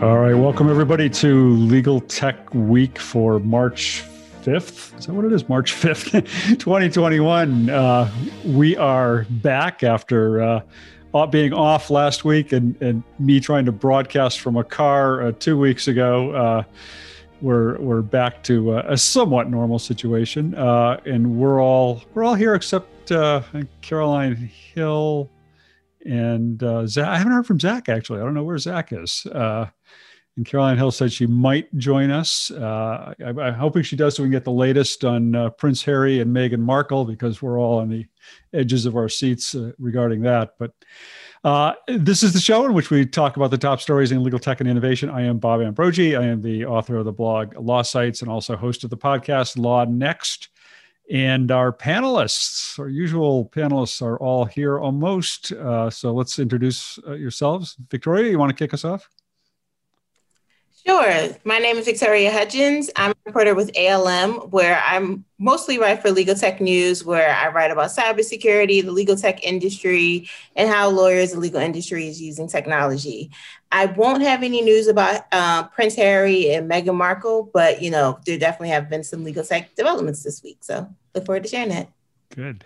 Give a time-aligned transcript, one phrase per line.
[0.00, 4.04] All right, welcome everybody to Legal Tech Week for March
[4.42, 4.96] 5th.
[4.96, 5.48] Is that what it is?
[5.48, 6.12] March 5th,
[6.60, 7.68] 2021.
[7.68, 8.08] Uh,
[8.44, 14.38] we are back after uh, being off last week and, and me trying to broadcast
[14.38, 16.30] from a car uh, two weeks ago.
[16.30, 16.62] Uh,
[17.40, 20.54] we're, we're back to uh, a somewhat normal situation.
[20.54, 23.08] Uh, and we're all, we're all here except
[23.82, 25.28] Caroline Hill
[26.06, 27.08] and Zach.
[27.08, 28.20] I haven't heard from Zach actually.
[28.20, 29.26] I don't know where Zach is.
[30.38, 32.52] And Caroline Hill said she might join us.
[32.52, 35.82] Uh, I, am hoping she does so we can get the latest on uh, Prince
[35.82, 38.06] Harry and Meghan Markle because we're all on the
[38.52, 40.54] edges of our seats uh, regarding that.
[40.56, 40.70] But
[41.42, 44.38] uh, this is the show in which we talk about the top stories in legal
[44.38, 45.10] tech and innovation.
[45.10, 46.16] I am Bob Ambrogi.
[46.16, 49.58] I am the author of the blog Law Sites and also host of the podcast
[49.58, 50.50] Law Next.
[51.10, 55.50] And our panelists, our usual panelists, are all here almost.
[55.50, 57.74] Uh, so let's introduce uh, yourselves.
[57.90, 59.08] Victoria, you want to kick us off?
[60.88, 61.28] Sure.
[61.44, 62.88] My name is Victoria Hudgins.
[62.96, 67.48] I'm a reporter with ALM, where I'm mostly write for Legal Tech News, where I
[67.48, 72.48] write about cybersecurity, the legal tech industry, and how lawyers and legal industry is using
[72.48, 73.30] technology.
[73.70, 78.18] I won't have any news about uh, Prince Harry and Meghan Markle, but you know
[78.24, 80.56] there definitely have been some legal tech developments this week.
[80.62, 81.90] So look forward to sharing that.
[82.34, 82.64] Good.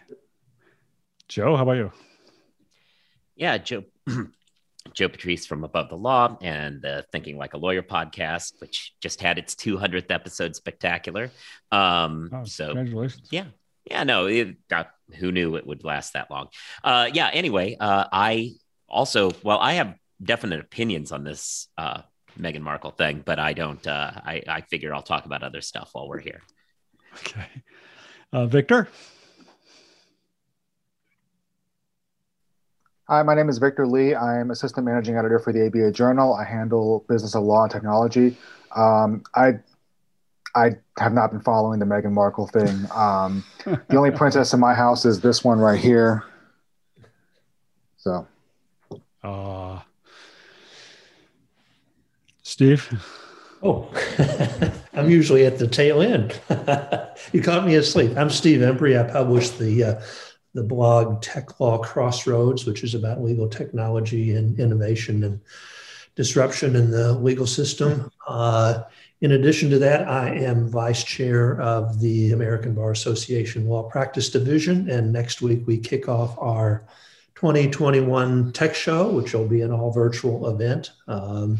[1.26, 1.90] Joe, how about you?
[3.34, 3.82] Yeah, Joe.
[4.94, 9.20] Joe Patrice from Above the Law and the Thinking Like a Lawyer podcast, which just
[9.20, 11.30] had its 200th episode spectacular.
[11.70, 13.28] Um, oh, so, congratulations.
[13.30, 13.46] Yeah.
[13.84, 16.48] Yeah, no, it got, who knew it would last that long?
[16.84, 18.52] Uh, yeah, anyway, uh, I
[18.88, 22.02] also, well, I have definite opinions on this uh,
[22.38, 25.90] Meghan Markle thing, but I don't, uh, I, I figure I'll talk about other stuff
[25.92, 26.42] while we're here.
[27.18, 27.46] Okay.
[28.32, 28.88] Uh, Victor?
[33.08, 34.14] Hi, my name is Victor Li.
[34.14, 36.34] I'm assistant managing editor for the ABA Journal.
[36.34, 38.36] I handle business of law and technology.
[38.76, 39.54] Um, I
[40.54, 42.86] I have not been following the Meghan Markle thing.
[42.94, 46.22] Um, the only princess in my house is this one right here.
[47.96, 48.28] So,
[49.24, 49.80] uh,
[52.44, 52.88] Steve.
[53.64, 53.90] Oh,
[54.92, 56.38] I'm usually at the tail end.
[57.32, 58.16] you caught me asleep.
[58.16, 58.96] I'm Steve Embry.
[58.96, 60.00] I publish the uh,
[60.54, 65.40] the blog Tech Law Crossroads, which is about legal technology and innovation and
[66.14, 68.10] disruption in the legal system.
[68.28, 68.82] Uh,
[69.22, 74.28] in addition to that, I am vice chair of the American Bar Association Law Practice
[74.28, 74.90] Division.
[74.90, 76.84] And next week, we kick off our
[77.36, 80.90] 2021 Tech Show, which will be an all virtual event.
[81.06, 81.58] Um,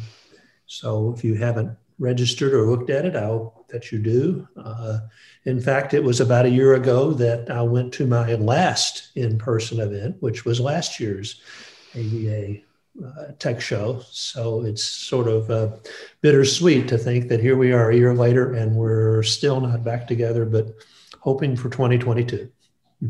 [0.66, 4.48] so if you haven't registered or looked at it, I hope that you do.
[4.56, 4.98] Uh,
[5.44, 9.38] in fact, it was about a year ago that I went to my last in
[9.38, 11.40] person event, which was last year's
[11.94, 12.58] ABA
[13.04, 14.02] uh, tech show.
[14.10, 15.76] So it's sort of uh,
[16.20, 20.06] bittersweet to think that here we are a year later and we're still not back
[20.06, 20.74] together, but
[21.18, 22.50] hoping for 2022.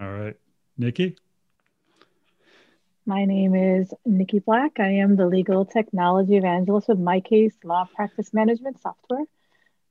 [0.00, 0.36] All right.
[0.78, 1.16] Niki?
[3.06, 4.78] My name is Niki Black.
[4.78, 9.24] I am the legal technology evangelist with MyCase Law Practice Management Software.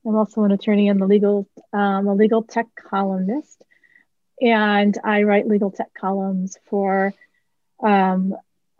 [0.08, 3.62] I'm also an attorney and the legal, um, a legal tech columnist,
[4.40, 7.12] and I write legal tech columns for
[7.80, 8.34] um,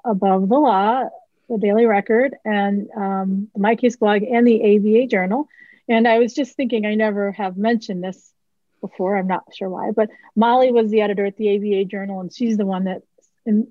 [0.05, 1.05] Above the Law,
[1.51, 5.49] the Daily Record, and um, the MyCase blog and the ABA Journal.
[5.87, 8.33] And I was just thinking, I never have mentioned this
[8.81, 9.17] before.
[9.17, 12.57] I'm not sure why, but Molly was the editor at the ABA Journal, and she's
[12.57, 13.03] the one that
[13.45, 13.71] in,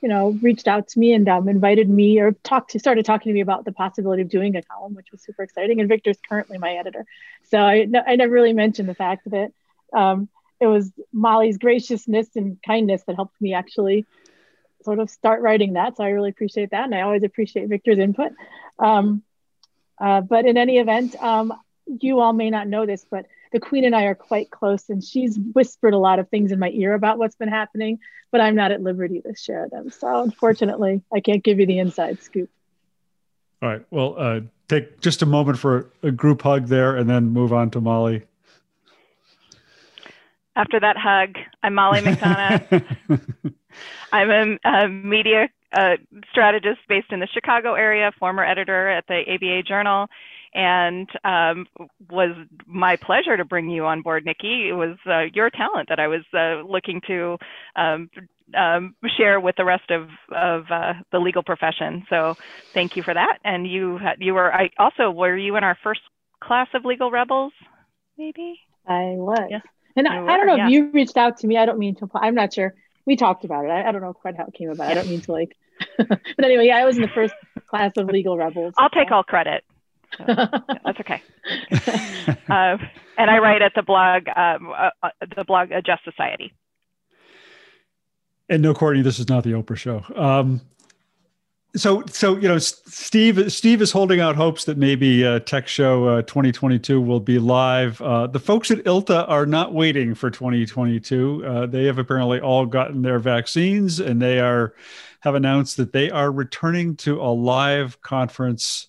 [0.00, 3.30] you know, reached out to me and um, invited me or talked to, started talking
[3.30, 5.80] to me about the possibility of doing a column, which was super exciting.
[5.80, 7.04] And Victor's currently my editor.
[7.50, 9.52] So I, I never really mentioned the fact that
[9.92, 10.28] um,
[10.60, 14.06] it was Molly's graciousness and kindness that helped me actually
[14.84, 15.96] sort of start writing that.
[15.96, 16.84] So I really appreciate that.
[16.84, 18.32] And I always appreciate Victor's input.
[18.78, 19.22] Um,
[19.98, 21.52] uh, but in any event, um,
[21.86, 25.02] you all may not know this, but the queen and I are quite close, and
[25.02, 27.98] she's whispered a lot of things in my ear about what's been happening,
[28.30, 29.90] but I'm not at liberty to share them.
[29.90, 32.50] So unfortunately, I can't give you the inside scoop.
[33.62, 33.84] All right.
[33.90, 37.70] Well, uh, take just a moment for a group hug there, and then move on
[37.70, 38.24] to Molly.
[40.54, 43.54] After that hug, I'm Molly McDonough.
[44.12, 45.96] I'm a, a media uh,
[46.30, 50.08] strategist based in the Chicago area, former editor at the ABA Journal,
[50.54, 51.66] and um,
[52.10, 52.36] was
[52.66, 54.68] my pleasure to bring you on board, Niki.
[54.68, 57.38] It was uh, your talent that I was uh, looking to
[57.76, 58.10] um,
[58.56, 62.04] um, share with the rest of of uh, the legal profession.
[62.08, 62.36] So
[62.72, 63.38] thank you for that.
[63.44, 66.00] And you you were I also were you in our first
[66.40, 67.52] class of legal rebels?
[68.16, 69.46] Maybe I was.
[69.50, 69.60] Yeah.
[69.96, 70.66] And I, I, don't know yeah.
[70.66, 71.56] if you reached out to me.
[71.56, 72.08] I don't mean to.
[72.14, 72.74] I'm not sure.
[73.04, 73.68] We talked about it.
[73.68, 74.90] I, I don't know quite how it came about.
[74.90, 75.56] I don't mean to like.
[75.98, 77.34] but anyway, yeah, I was in the first
[77.68, 78.74] class of legal rebels.
[78.78, 79.64] I'll take all credit.
[80.16, 81.22] So, that's okay.
[82.48, 82.78] uh,
[83.18, 86.52] and I write at the blog, um, uh, uh, the blog Adjust Society.
[88.48, 90.02] And no, Courtney, this is not the Oprah show.
[90.16, 90.62] Um,
[91.76, 96.06] so, so you know, Steve, Steve is holding out hopes that maybe uh, Tech Show
[96.08, 98.00] uh, 2022 will be live.
[98.00, 101.44] Uh, the folks at ILTA are not waiting for 2022.
[101.44, 104.74] Uh, they have apparently all gotten their vaccines, and they are
[105.20, 108.86] have announced that they are returning to a live conference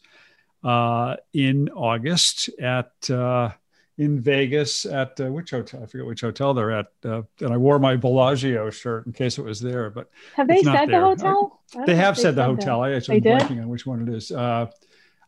[0.64, 3.52] uh, in August at uh,
[3.98, 5.84] in Vegas at uh, which hotel?
[5.84, 6.88] I forget which hotel they're at.
[7.04, 9.90] Uh, and I wore my Bellagio shirt in case it was there.
[9.90, 11.00] But have they said there.
[11.00, 11.62] the hotel?
[11.86, 12.82] They have said the hotel.
[12.82, 12.92] That.
[12.92, 14.32] I actually am blanking on which one it is.
[14.32, 14.68] Uh,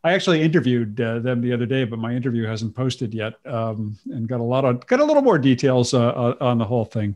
[0.04, 3.96] I actually interviewed uh, them the other day, but my interview hasn't posted yet, um,
[4.10, 7.14] and got a lot of got a little more details uh, on the whole thing.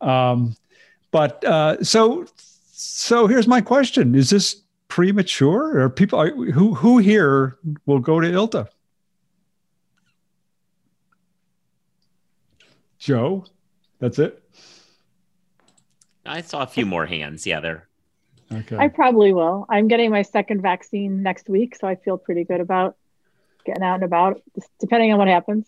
[0.00, 0.54] Um,
[1.10, 2.26] but uh, so
[2.72, 8.20] so here's my question: Is this premature, or people are, who who here will go
[8.20, 8.68] to ILTA?
[12.98, 13.44] Joe,
[14.00, 14.42] that's it.
[16.26, 17.46] I saw a few more hands.
[17.46, 17.88] Yeah, there.
[18.52, 18.76] Okay.
[18.76, 19.66] I probably will.
[19.68, 22.96] I'm getting my second vaccine next week, so I feel pretty good about
[23.64, 24.42] getting out and about,
[24.80, 25.66] depending on what happens.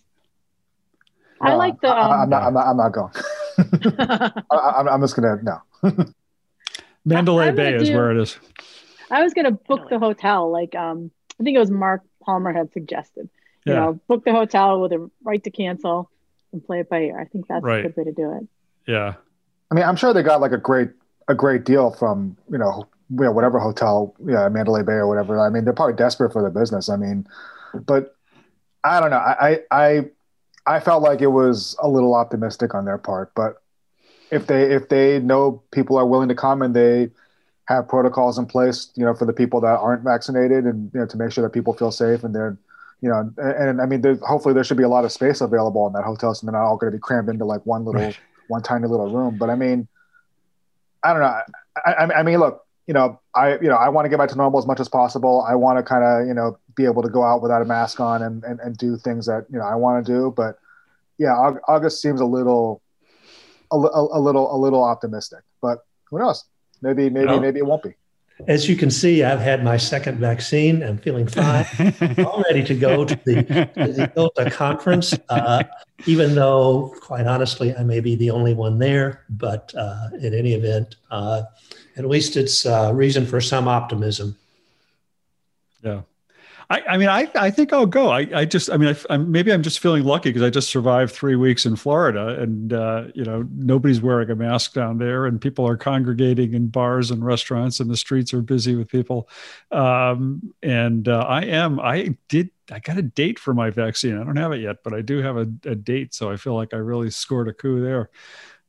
[1.40, 1.88] Uh, I like the.
[1.88, 2.66] Um, I, am not, I'm not.
[2.66, 3.12] I'm not going.
[4.50, 6.04] I, am just gonna no.
[7.04, 8.38] Mandalay Bay is do, where it is.
[9.10, 11.10] I was gonna book the hotel, like um,
[11.40, 13.28] I think it was Mark Palmer had suggested.
[13.64, 13.80] You yeah.
[13.80, 16.10] know, book the hotel with a right to cancel
[16.52, 17.20] and play it by ear.
[17.20, 17.84] I think that's right.
[17.84, 18.48] a good way to do it.
[18.86, 19.14] Yeah.
[19.70, 20.90] I mean, I'm sure they got like a great
[21.28, 25.38] a great deal from you know you know whatever hotel, yeah, Mandalay Bay or whatever.
[25.38, 26.88] I mean, they're probably desperate for the business.
[26.88, 27.26] I mean,
[27.74, 28.14] but
[28.84, 29.18] I don't know.
[29.18, 30.04] I I
[30.66, 33.62] I felt like it was a little optimistic on their part, but
[34.30, 37.10] if they if they know people are willing to come and they
[37.70, 41.06] have protocols in place, you know, for the people that aren't vaccinated, and you know,
[41.06, 42.58] to make sure that people feel safe and they're
[43.02, 45.86] you know, and, and I mean, hopefully there should be a lot of space available
[45.86, 48.02] in that hotel, so they're not all going to be crammed into like one little,
[48.02, 48.18] right.
[48.48, 49.38] one tiny little room.
[49.38, 49.88] But I mean,
[51.02, 51.40] I don't know.
[51.86, 54.28] I, I, I mean, look, you know, I you know I want to get back
[54.30, 55.46] to normal as much as possible.
[55.48, 58.00] I want to kind of you know be able to go out without a mask
[58.00, 60.34] on and, and and do things that you know I want to do.
[60.36, 60.58] But
[61.16, 61.32] yeah,
[61.68, 62.82] August seems a little,
[63.70, 65.40] a, a, a little a little optimistic.
[65.62, 66.44] But who knows?
[66.82, 67.94] Maybe maybe well, maybe it won't be.
[68.48, 70.82] As you can see, I've had my second vaccine.
[70.82, 71.66] I'm feeling fine.
[72.00, 75.64] I'm ready to go to the, to the ILTA conference, uh,
[76.06, 79.24] even though, quite honestly, I may be the only one there.
[79.28, 81.42] But uh, in any event, uh,
[81.96, 84.36] at least it's uh, reason for some optimism.
[85.82, 86.02] Yeah.
[86.70, 88.10] I, I mean, I, I think I'll go.
[88.10, 90.70] I, I just, I mean, I, am maybe I'm just feeling lucky because I just
[90.70, 95.26] survived three weeks in Florida, and uh, you know, nobody's wearing a mask down there,
[95.26, 99.28] and people are congregating in bars and restaurants, and the streets are busy with people.
[99.72, 104.16] Um, and uh, I am, I did, I got a date for my vaccine.
[104.16, 106.54] I don't have it yet, but I do have a, a date, so I feel
[106.54, 108.10] like I really scored a coup there.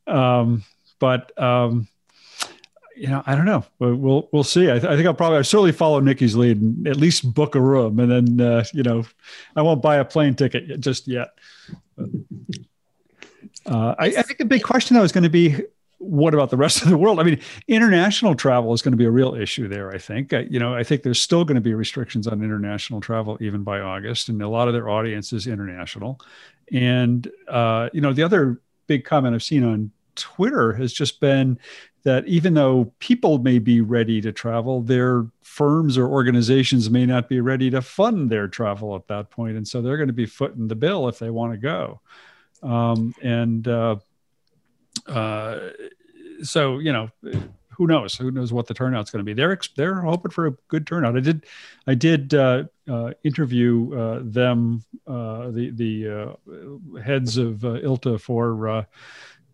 [0.08, 0.64] Um,
[0.98, 1.86] but um,
[3.02, 3.64] you know, I don't know.
[3.80, 4.70] We'll we'll see.
[4.70, 7.56] I, th- I think I'll probably I'll certainly follow Niki's lead and at least book
[7.56, 9.04] a room, and then uh, you know,
[9.56, 11.30] I won't buy a plane ticket just yet.
[11.98, 15.56] Uh, I, I, think the big question though is going to be
[15.98, 17.18] what about the rest of the world?
[17.18, 19.90] I mean, international travel is going to be a real issue there.
[19.90, 20.32] I think.
[20.32, 23.64] I, you know, I think there's still going to be restrictions on international travel even
[23.64, 26.20] by August, and a lot of their audience is international.
[26.70, 31.58] And uh, you know, the other big comment I've seen on Twitter has just been
[32.04, 37.28] that even though people may be ready to travel, their firms or organizations may not
[37.28, 40.26] be ready to fund their travel at that point, and so they're going to be
[40.26, 42.00] footing the bill if they want to go.
[42.62, 43.96] Um, and uh,
[45.06, 45.70] uh,
[46.42, 47.10] so, you know,
[47.70, 48.16] who knows?
[48.16, 49.34] Who knows what the turnout's going to be?
[49.34, 51.16] They're they're hoping for a good turnout.
[51.16, 51.46] I did
[51.86, 58.86] I did uh, uh, interview uh, them, uh, the the heads of ILTA for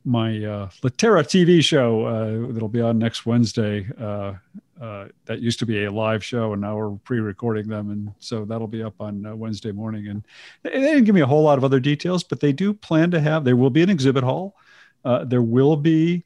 [0.08, 3.86] my uh, Litera TV show uh, that'll be on next Wednesday.
[4.00, 4.34] Uh,
[4.80, 8.44] uh, that used to be a live show, and now we're pre-recording them, and so
[8.44, 10.06] that'll be up on uh, Wednesday morning.
[10.06, 10.24] And
[10.62, 13.20] they didn't give me a whole lot of other details, but they do plan to
[13.20, 13.44] have.
[13.44, 14.56] There will be an exhibit hall.
[15.04, 16.24] Uh, there will be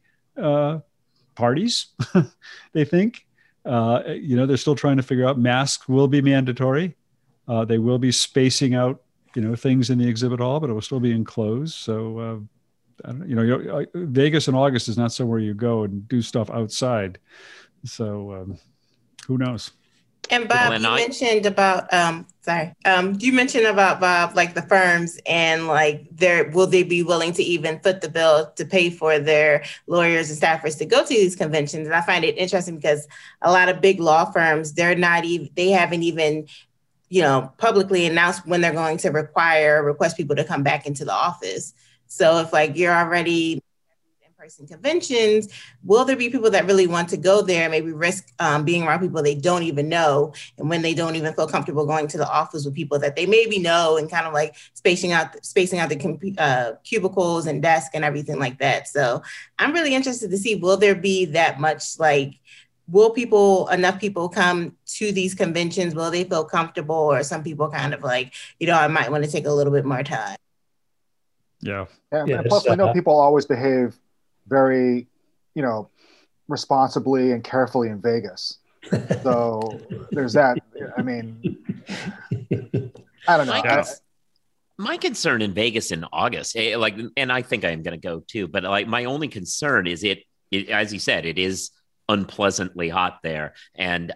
[1.35, 1.87] parties.
[2.73, 3.27] they think.
[3.65, 5.39] you know, they're still trying to figure out.
[5.39, 6.95] Masks will be mandatory.
[7.67, 9.03] they will be spacing out,
[9.35, 11.75] you know, things in the exhibit hall, but it will still be enclosed.
[11.75, 12.47] So
[13.27, 17.19] you know, Vegas in August is not somewhere you go and do stuff outside.
[17.85, 18.59] So um,
[19.27, 19.73] who knows?
[20.31, 22.73] And Bob, Well, and you I- mentioned about um sorry.
[22.85, 27.33] Um you mentioned about Bob like the firms and like their will they be willing
[27.33, 31.09] to even foot the bill to pay for their lawyers and staffers to go to
[31.09, 31.87] these conventions?
[31.87, 33.07] And I find it interesting because
[33.43, 36.47] a lot of big law firms, they're not even they haven't even
[37.09, 41.05] you know publicly announced when they're going to require request people to come back into
[41.05, 41.75] the office.
[42.13, 43.63] So if like you're already
[44.27, 45.49] in-person conventions,
[45.83, 49.01] will there be people that really want to go there, maybe risk um, being around
[49.01, 52.29] people they don't even know, and when they don't even feel comfortable going to the
[52.29, 55.89] office with people that they maybe know, and kind of like spacing out spacing out
[55.89, 58.89] the uh, cubicles and desk and everything like that.
[58.89, 59.23] So
[59.59, 62.39] I'm really interested to see will there be that much like
[62.89, 65.95] will people enough people come to these conventions?
[65.95, 66.95] Will they feel comfortable?
[66.95, 69.73] Or some people kind of like you know i might want to take a little
[69.73, 70.37] bit more time
[71.63, 71.87] Yeah.
[72.11, 73.97] And, Yeah, and plus, it's, I know uh, people always behave
[74.49, 75.07] very,
[75.55, 75.89] you know,
[76.49, 78.59] responsibly and carefully in Vegas.
[79.23, 79.79] So
[80.11, 80.59] there's that.
[80.97, 81.57] I mean,
[83.29, 83.53] I don't know.
[83.53, 84.01] My, cons-
[84.77, 88.09] my concern in Vegas in August, eh, like, and I think I am going to
[88.09, 91.71] go too, but like, my only concern is it, it, as you said, it is
[92.09, 93.55] unpleasantly hot there.
[93.77, 94.13] And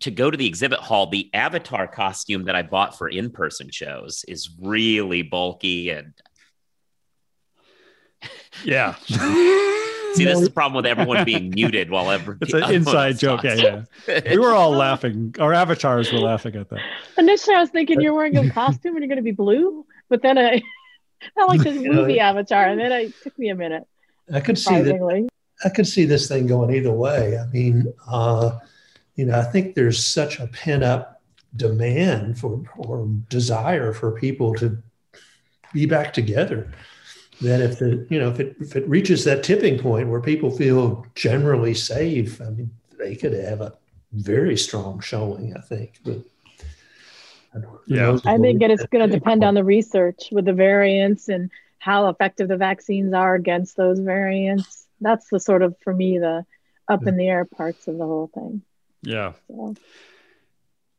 [0.00, 3.70] to go to the exhibit hall, the avatar costume that I bought for in person
[3.70, 5.90] shows is really bulky.
[5.90, 6.12] And
[8.64, 8.94] Yeah.
[10.16, 13.42] see, this is the problem with everyone being muted while every, It's an inside joke.
[13.44, 14.20] Yeah, yeah.
[14.30, 15.34] We were all laughing.
[15.38, 16.80] Our avatars were laughing at that.
[17.18, 20.22] Initially, I was thinking you're wearing a costume and you're going to be blue, but
[20.22, 20.62] then I,
[21.38, 23.84] I like this You know, movie Avatar, and then it took me a minute.
[24.32, 25.28] I could see that.
[25.64, 27.38] I could see this thing going either way.
[27.38, 28.58] I mean, uh,
[29.14, 31.22] you know, I think there's such a pent up
[31.54, 34.76] demand for or desire for people to
[35.72, 36.70] be back together
[37.42, 40.50] that if the you know if it if it reaches that tipping point where people
[40.50, 43.74] feel generally safe, I mean, they could have a
[44.12, 45.54] very strong showing.
[45.56, 46.18] I think, but.
[47.54, 48.18] I Yeah.
[48.26, 52.48] I think it's going to depend on the research with the variants and how effective
[52.48, 54.86] the vaccines are against those variants.
[55.00, 56.44] That's the sort of, for me, the
[56.88, 58.62] up in the air parts of the whole thing.
[59.02, 59.32] Yeah.
[59.48, 59.74] So.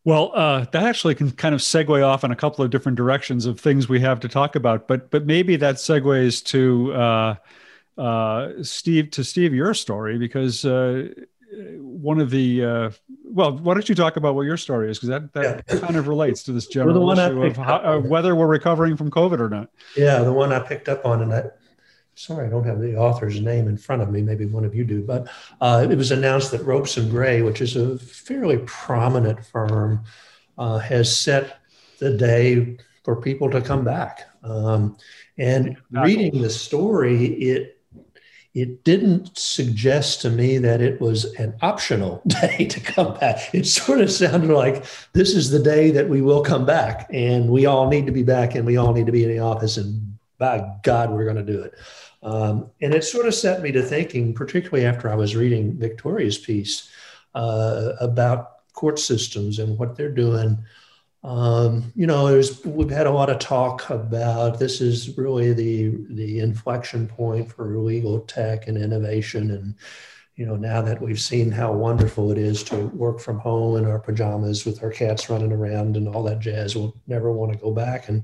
[0.07, 3.45] Well, uh, that actually can kind of segue off in a couple of different directions
[3.45, 7.35] of things we have to talk about, but but maybe that segues to uh,
[7.97, 11.09] uh, Steve to Steve your story because uh,
[11.77, 12.89] one of the uh,
[13.25, 16.07] well, why don't you talk about what your story is because that that kind of
[16.07, 19.69] relates to this general issue of how, uh, whether we're recovering from COVID or not.
[19.97, 21.43] Yeah, the one I picked up on, and I,
[22.17, 24.21] sorry, I don't have the author's name in front of me.
[24.21, 25.27] Maybe one of you do, but
[25.61, 30.03] uh, it was announced that Ropes and Gray, which is a fairly prominent firm,
[30.57, 31.59] uh, has set
[31.99, 34.27] the day for people to come back.
[34.43, 34.97] Um,
[35.37, 37.75] and reading the story, it
[38.55, 43.53] it didn't suggest to me that it was an optional day to come back.
[43.53, 44.83] It sort of sounded like
[45.13, 48.23] this is the day that we will come back, and we all need to be
[48.23, 50.06] back, and we all need to be in the office, and
[50.37, 51.75] by God, we're going to do it.
[52.23, 56.37] Um, and it sort of set me to thinking, particularly after I was reading Victoria's
[56.37, 56.89] piece
[57.35, 60.57] uh, about court systems and what they're doing.
[61.23, 66.39] Um, you know, we've had a lot of talk about this is really the the
[66.39, 69.75] inflection point for legal tech and innovation, and
[70.35, 73.85] you know, now that we've seen how wonderful it is to work from home in
[73.85, 77.57] our pajamas with our cats running around and all that jazz, we'll never want to
[77.57, 78.07] go back.
[78.07, 78.23] And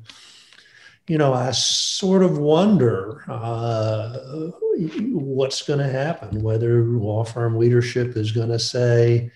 [1.08, 4.18] you know, I sort of wonder uh,
[5.12, 9.32] what's going to happen, whether law firm leadership is going to say,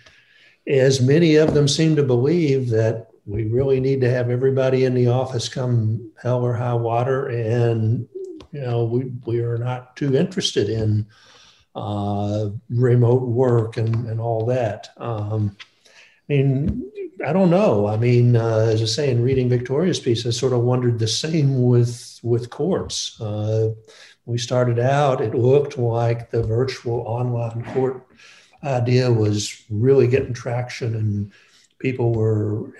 [0.66, 4.94] as many of them seem to believe, that we really need to have everybody in
[4.94, 7.28] the office come hell or high water.
[7.28, 8.08] And,
[8.54, 11.06] you know, we, we are not too interested in
[11.76, 14.90] uh, remote work and, and all that.
[14.98, 15.58] Um,
[16.30, 16.92] I mean,
[17.26, 17.88] I don't know.
[17.88, 21.08] I mean, uh, as I say, in reading Victoria's piece, I sort of wondered the
[21.08, 23.20] same with with courts.
[23.20, 23.70] Uh,
[24.26, 28.06] we started out; it looked like the virtual online court
[28.64, 31.32] idea was really getting traction, and
[31.80, 32.72] people were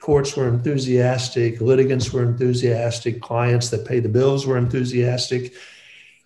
[0.00, 5.54] courts were enthusiastic, litigants were enthusiastic, clients that pay the bills were enthusiastic.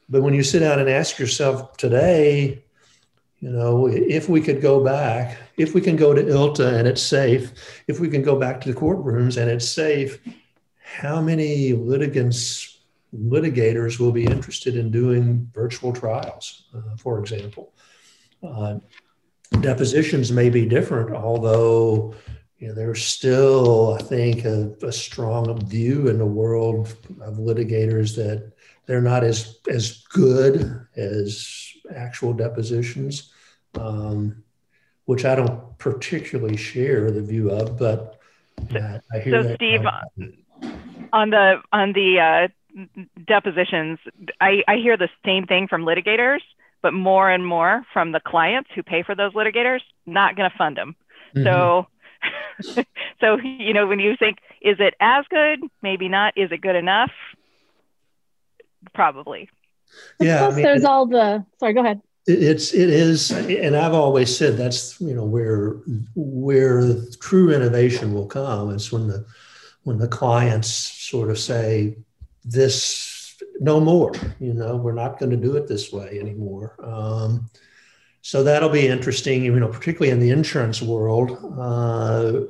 [0.09, 2.63] But when you sit down and ask yourself today,
[3.41, 7.03] you know, if we could go back, if we can go to ILTA and it's
[7.03, 7.53] safe,
[7.87, 10.21] if we can go back to the courtrooms and it's safe,
[10.83, 12.81] how many litigants,
[13.17, 17.73] litigators will be interested in doing virtual trials, uh, for example?
[18.43, 18.79] Uh,
[19.61, 22.15] depositions may be different, although
[22.59, 28.15] you know, there's still, I think, a, a strong view in the world of litigators
[28.17, 28.53] that
[28.85, 33.33] they're not as as good as actual depositions.
[33.79, 34.43] Um,
[35.11, 38.21] which I don't particularly share the view of, but
[38.73, 39.81] uh, I hear so Steve,
[41.13, 42.87] on the on the uh,
[43.27, 43.99] depositions,
[44.41, 46.43] I, I hear the same thing from litigators,
[46.81, 50.57] but more and more from the clients who pay for those litigators, not going to
[50.57, 50.95] fund them.
[51.35, 51.45] Mm-hmm.
[51.45, 51.87] So
[53.21, 56.77] so you know when you think is it as good maybe not is it good
[56.77, 57.11] enough
[58.95, 59.49] probably
[60.21, 62.01] yeah I mean, there's all the sorry go ahead.
[62.27, 65.81] It's it is and i've always said that's you know where
[66.15, 68.71] where true innovation will come.
[68.71, 69.25] Is when the
[69.85, 71.97] when the clients sort of say
[72.45, 76.77] this no more you know we're not going to do it this way anymore.
[76.83, 77.51] Um,
[78.23, 81.31] so that'll be interesting, you know, particularly in the insurance world.
[81.59, 82.43] Uh,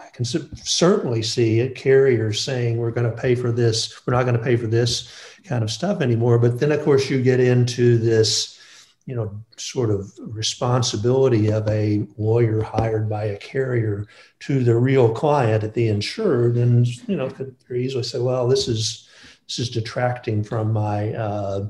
[0.00, 4.36] I can certainly see carriers saying we're going to pay for this, we're not going
[4.36, 5.10] to pay for this
[5.44, 6.38] kind of stuff anymore.
[6.38, 8.58] But then, of course, you get into this,
[9.06, 14.06] you know, sort of responsibility of a lawyer hired by a carrier
[14.40, 18.48] to the real client at the insured, and you know, could very easily say, well,
[18.48, 19.08] this is
[19.46, 21.66] this is detracting from my uh,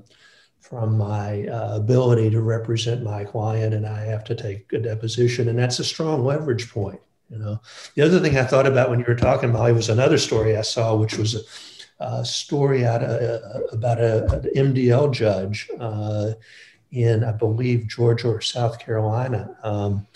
[0.61, 5.49] from my uh, ability to represent my client and I have to take a deposition.
[5.49, 7.01] And that's a strong leverage point.
[7.29, 7.61] You know,
[7.95, 10.63] the other thing I thought about when you were talking, Molly, was another story I
[10.63, 11.41] saw, which was a,
[12.01, 16.33] a story out of, uh, about a, an MDL judge uh,
[16.91, 19.57] in, I believe, Georgia or South Carolina.
[19.63, 20.07] Um,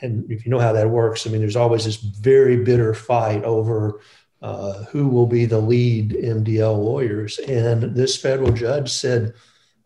[0.00, 3.44] and if you know how that works, I mean, there's always this very bitter fight
[3.44, 4.00] over
[4.42, 7.38] uh, who will be the lead MDL lawyers.
[7.38, 9.34] And this federal judge said,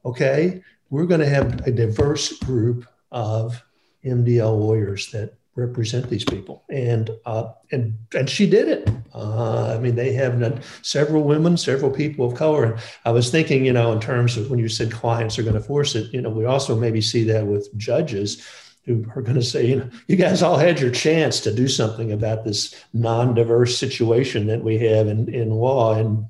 [0.05, 3.63] okay, we're going to have a diverse group of
[4.05, 8.91] MDL lawyers that represent these people, and uh, and and she did it.
[9.15, 13.65] Uh, I mean, they have several women, several people of color, and I was thinking,
[13.65, 16.21] you know, in terms of when you said clients are going to force it, you
[16.21, 18.47] know, we also maybe see that with judges
[18.87, 21.69] who are going to say, you know, you guys all had your chance to do
[21.69, 26.27] something about this non-diverse situation that we have in in law, and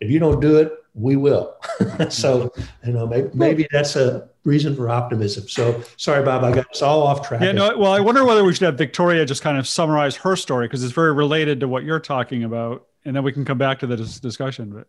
[0.00, 1.54] if you don't do it, we will.
[2.08, 2.52] so,
[2.84, 5.48] you know, maybe, maybe, that's a reason for optimism.
[5.48, 7.42] So, sorry, Bob, I got us all off track.
[7.42, 10.36] Yeah, no, well, I wonder whether we should have Victoria just kind of summarize her
[10.36, 13.58] story because it's very related to what you're talking about, and then we can come
[13.58, 14.70] back to the discussion.
[14.70, 14.86] But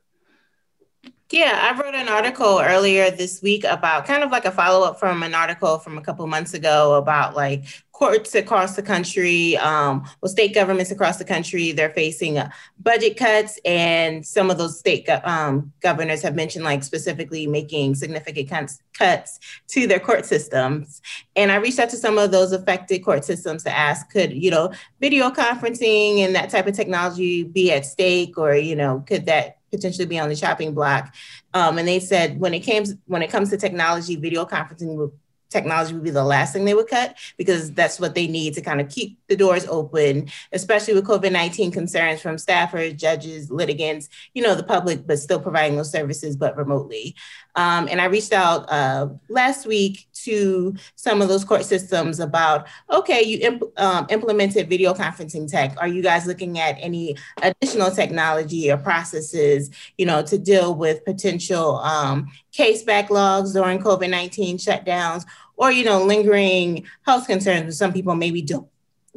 [1.32, 5.00] yeah, I wrote an article earlier this week about kind of like a follow up
[5.00, 7.64] from an article from a couple months ago about like
[7.98, 12.48] courts across the country, um, well, state governments across the country, they're facing uh,
[12.80, 17.96] budget cuts, and some of those state go- um, governors have mentioned like specifically making
[17.96, 21.02] significant cuts, cuts to their court systems.
[21.36, 24.52] And I reached out to some of those affected court systems to ask, could you
[24.52, 29.26] know video conferencing and that type of technology be at stake, or you know, could
[29.26, 31.16] that potentially be on the chopping block.
[31.56, 35.12] Um, and they said when it came when it comes to technology, video conferencing
[35.50, 38.62] technology would be the last thing they would cut because that's what they need to
[38.62, 44.10] kind of keep the doors open, especially with COVID 19 concerns from staffers, judges, litigants,
[44.34, 47.16] you know, the public, but still providing those services, but remotely.
[47.58, 52.68] Um, and I reached out uh, last week to some of those court systems about
[52.92, 55.76] okay, you imp- um, implemented video conferencing tech.
[55.80, 61.04] Are you guys looking at any additional technology or processes, you know, to deal with
[61.04, 65.26] potential um, case backlogs during COVID 19 shutdowns?
[65.56, 68.68] Or, you know, lingering health concerns that some people maybe don't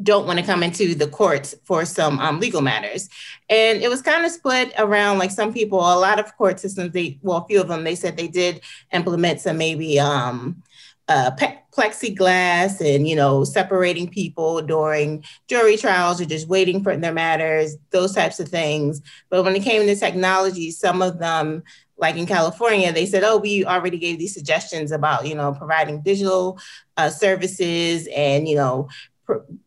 [0.02, 3.08] don't want to come into the courts for some um, legal matters.
[3.48, 6.92] And it was kind of split around like some people, a lot of court systems,
[6.92, 8.60] they, well, a few of them, they said they did
[8.92, 10.62] implement some maybe um,
[11.08, 11.32] uh,
[11.72, 17.76] plexiglass and, you know, separating people during jury trials or just waiting for their matters,
[17.90, 19.02] those types of things.
[19.28, 21.64] But when it came to technology, some of them
[22.00, 26.00] like in California, they said, oh, we already gave these suggestions about, you know, providing
[26.00, 26.58] digital
[26.96, 28.88] uh, services and, you know,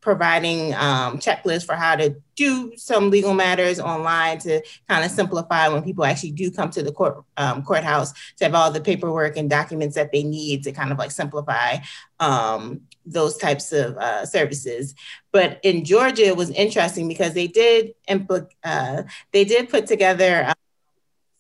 [0.01, 5.67] providing um, checklists for how to do some legal matters online to kind of simplify
[5.67, 9.37] when people actually do come to the court um, courthouse to have all the paperwork
[9.37, 11.77] and documents that they need to kind of like simplify
[12.19, 14.95] um, those types of uh, services.
[15.31, 20.53] But in Georgia, it was interesting because they did impl- uh, they did put together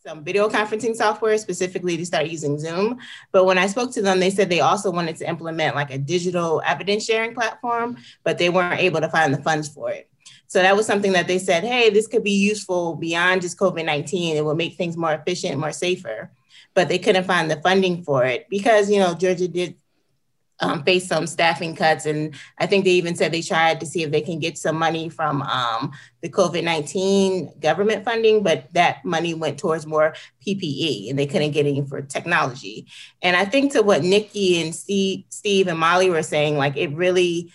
[0.05, 2.99] some video conferencing software specifically to start using Zoom.
[3.31, 5.97] But when I spoke to them, they said they also wanted to implement like a
[5.97, 10.09] digital evidence sharing platform, but they weren't able to find the funds for it.
[10.47, 13.85] So that was something that they said, hey, this could be useful beyond just COVID
[13.85, 14.35] 19.
[14.35, 16.31] It will make things more efficient, more safer.
[16.73, 19.75] But they couldn't find the funding for it because, you know, Georgia did
[20.59, 22.05] um, faced some staffing cuts.
[22.05, 24.77] And I think they even said they tried to see if they can get some
[24.77, 31.09] money from um, the COVID 19 government funding, but that money went towards more PPE
[31.09, 32.87] and they couldn't get any for technology.
[33.21, 36.93] And I think to what Niki and Steve, Steve and Molly were saying, like it
[36.93, 37.51] really,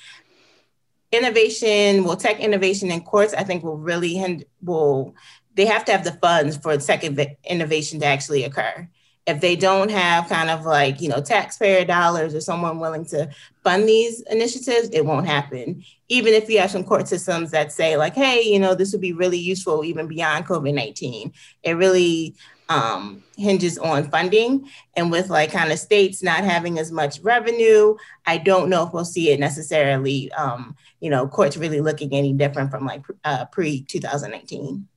[1.11, 5.15] innovation, well, tech innovation in courts, I think will really, will,
[5.55, 8.89] they have to have the funds for tech innovation to actually occur
[9.29, 13.29] if they don't have kind of like you know taxpayer dollars or someone willing to
[13.63, 15.85] fund these initiatives it won't happen.
[16.09, 19.03] Even if you have some court systems that say like hey you know this would
[19.03, 22.35] be really useful even beyond covid-19 it really
[22.71, 24.69] um, hinges on funding.
[24.95, 28.95] And with like kind of states not having as much revenue i don't know if
[28.95, 33.45] we'll see it necessarily um, you know courts really looking any different from like uh,
[33.47, 34.89] pre 2019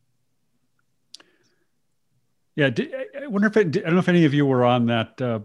[2.55, 2.69] yeah,
[3.21, 5.39] I wonder if it, I don't know if any of you were on that uh,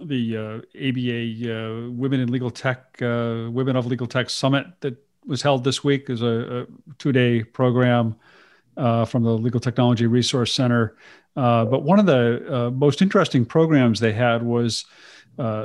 [0.00, 4.96] the uh, ABA uh, Women in Legal Tech uh, Women of Legal Tech Summit that
[5.26, 6.66] was held this week as a, a
[6.98, 8.16] two day program
[8.76, 10.96] uh, from the Legal Technology Resource Center.
[11.36, 14.84] Uh, but one of the most interesting programs they had was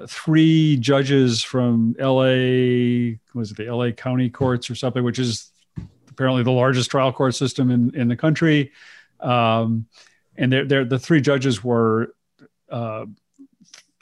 [0.07, 5.49] three judges from LA was it the LA County Courts or something, which is
[6.09, 8.71] apparently the largest trial court system in in the country.
[9.19, 9.87] Um,
[10.37, 12.15] and they're, they're, the three judges were
[12.69, 13.05] uh,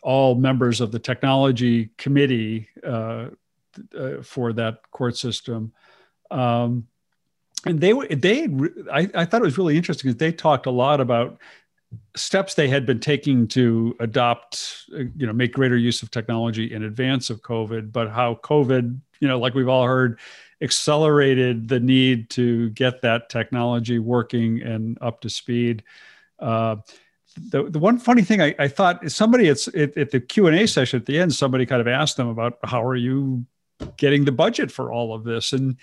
[0.01, 3.27] all members of the technology committee uh,
[3.97, 5.73] uh, for that court system.
[6.29, 6.87] Um,
[7.65, 8.47] and they they
[8.91, 11.39] I, I thought it was really interesting because they talked a lot about
[12.15, 16.73] steps they had been taking to adopt uh, you know make greater use of technology
[16.73, 20.19] in advance of covid but how covid you know like we've all heard
[20.61, 25.83] accelerated the need to get that technology working and up to speed
[26.43, 26.75] uh,
[27.49, 30.99] the, the one funny thing I, I thought is somebody at, at the Q&A session
[30.99, 33.45] at the end, somebody kind of asked them about how are you
[33.97, 35.53] getting the budget for all of this?
[35.53, 35.77] And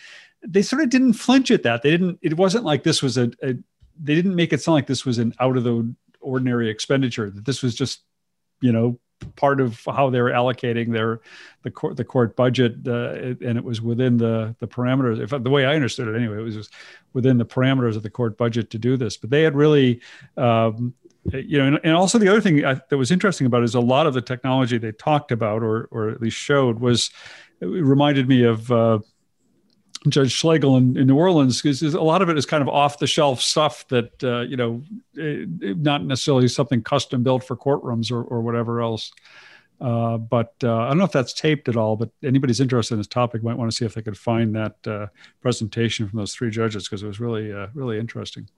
[0.47, 1.83] they sort of didn't flinch at that.
[1.83, 3.55] They didn't, it wasn't like this was a, a
[4.03, 7.45] they didn't make it sound like this was an out of the ordinary expenditure, that
[7.45, 8.03] this was just,
[8.61, 8.99] you know,
[9.37, 11.21] part of how they were allocating their
[11.63, 15.21] the court the court budget, uh, and it was within the the parameters.
[15.21, 16.73] If the way I understood it, anyway, it was just
[17.13, 19.17] within the parameters of the court budget to do this.
[19.17, 20.01] But they had really.
[20.37, 20.95] Um,
[21.33, 23.75] you know, and, and, also the other thing I, that was interesting about it is
[23.75, 27.11] a lot of the technology they talked about, or or at least showed, was
[27.61, 29.01] it reminded me of uh,
[30.09, 32.99] Judge Schlegel in, in New Orleans because a lot of it is kind of off
[32.99, 34.83] the shelf stuff that uh, you know,
[35.15, 39.13] it, it, not necessarily something custom built for courtrooms or, or whatever else.
[39.79, 41.97] Uh, but uh, I don't know if that's taped at all.
[41.97, 44.87] But anybody's interested in this topic might want to see if they could find that
[44.87, 45.07] uh,
[45.41, 48.49] presentation from those three judges because it was really uh, really interesting.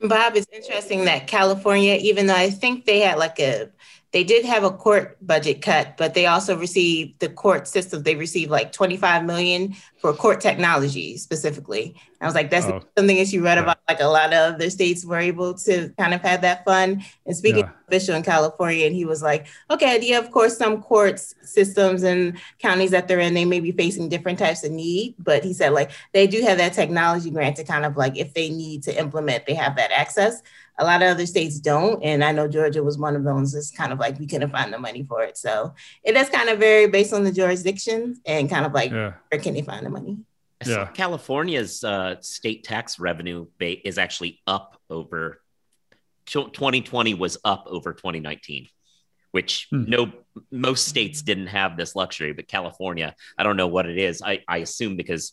[0.00, 3.70] Bob, it's interesting that California, even though I think they had like a
[4.14, 8.04] they did have a court budget cut, but they also received the court system.
[8.04, 12.00] They received like 25 million for court technology specifically.
[12.20, 13.64] I was like, that's oh, something that you read yeah.
[13.64, 13.78] about.
[13.88, 17.02] Like a lot of other states were able to kind of have that fund.
[17.26, 17.72] And speaking yeah.
[17.88, 22.38] official in California, and he was like, okay, yeah, of course, some courts systems and
[22.60, 25.16] counties that they're in, they may be facing different types of need.
[25.18, 28.32] But he said like they do have that technology grant to kind of like if
[28.32, 30.40] they need to implement, they have that access.
[30.78, 32.02] A lot of other states don't.
[32.02, 34.72] And I know Georgia was one of those It's kind of like we couldn't find
[34.72, 35.36] the money for it.
[35.36, 39.14] So it is kind of very based on the jurisdiction and kind of like yeah.
[39.30, 40.18] where can they find the money?
[40.66, 40.86] Yeah.
[40.86, 45.40] California's uh, state tax revenue is actually up over
[46.26, 48.68] 2020 was up over 2019
[49.32, 49.84] which hmm.
[49.86, 50.12] no
[50.50, 54.42] most states didn't have this luxury but california i don't know what it is i,
[54.48, 55.32] I assume because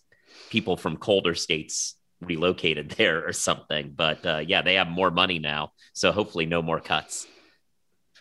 [0.50, 3.94] people from colder states relocated there or something.
[3.96, 7.28] But uh, yeah, they have more money now, so hopefully no more cuts.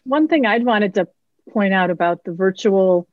[0.05, 1.09] One thing I'd wanted to
[1.51, 3.09] point out about the virtual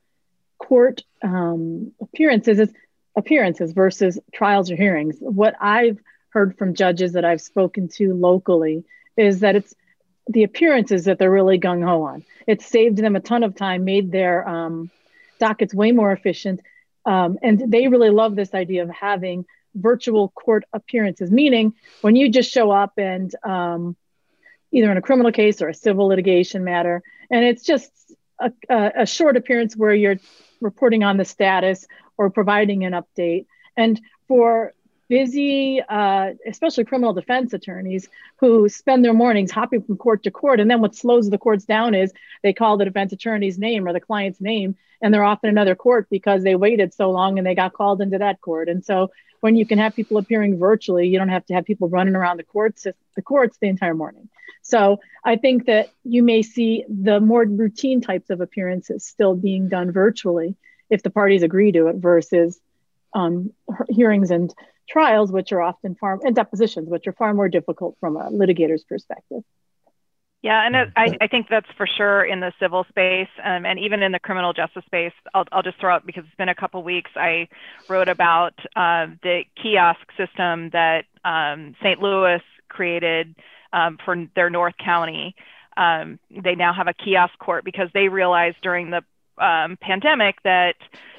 [0.58, 2.72] court um, appearances is
[3.16, 5.16] appearances versus trials or hearings.
[5.20, 5.98] What I've
[6.30, 8.84] heard from judges that I've spoken to locally
[9.16, 9.74] is that it's
[10.28, 12.24] the appearances that they're really gung ho on.
[12.46, 14.90] It saved them a ton of time, made their um,
[15.40, 16.60] dockets way more efficient.
[17.04, 19.46] Um, and they really love this idea of having
[19.78, 23.96] virtual court appearances, meaning when you just show up and um,
[24.72, 27.90] either in a criminal case or a civil litigation matter, and it's just
[28.38, 30.16] a, a, short appearance where you're
[30.60, 31.86] reporting on the status
[32.16, 33.46] or providing an update.
[33.76, 34.74] And for
[35.08, 40.60] busy, uh, especially criminal defense attorneys who spend their mornings hopping from court to court.
[40.60, 42.12] And then what slows the courts down is
[42.42, 45.74] they call the defense attorney's name or the client's name, and they're off in another
[45.74, 48.68] court because they waited so long and they got called into that court.
[48.68, 51.88] And so when you can have people appearing virtually, you don't have to have people
[51.88, 54.28] running around the courts the courts the entire morning.
[54.62, 59.68] So I think that you may see the more routine types of appearances still being
[59.68, 60.56] done virtually
[60.90, 62.60] if the parties agree to it versus
[63.14, 63.52] um,
[63.88, 64.54] hearings and
[64.88, 68.84] trials, which are often far, and depositions, which are far more difficult from a litigator's
[68.84, 69.42] perspective.
[70.42, 73.78] Yeah, and it, I, I think that's for sure in the civil space um, and
[73.80, 75.12] even in the criminal justice space.
[75.34, 77.10] I'll, I'll just throw out because it's been a couple weeks.
[77.16, 77.48] I
[77.88, 82.00] wrote about uh, the kiosk system that um, St.
[82.00, 83.34] Louis created
[83.72, 85.34] um, for their North County.
[85.76, 89.02] Um, they now have a kiosk court because they realized during the
[89.44, 90.74] um, pandemic that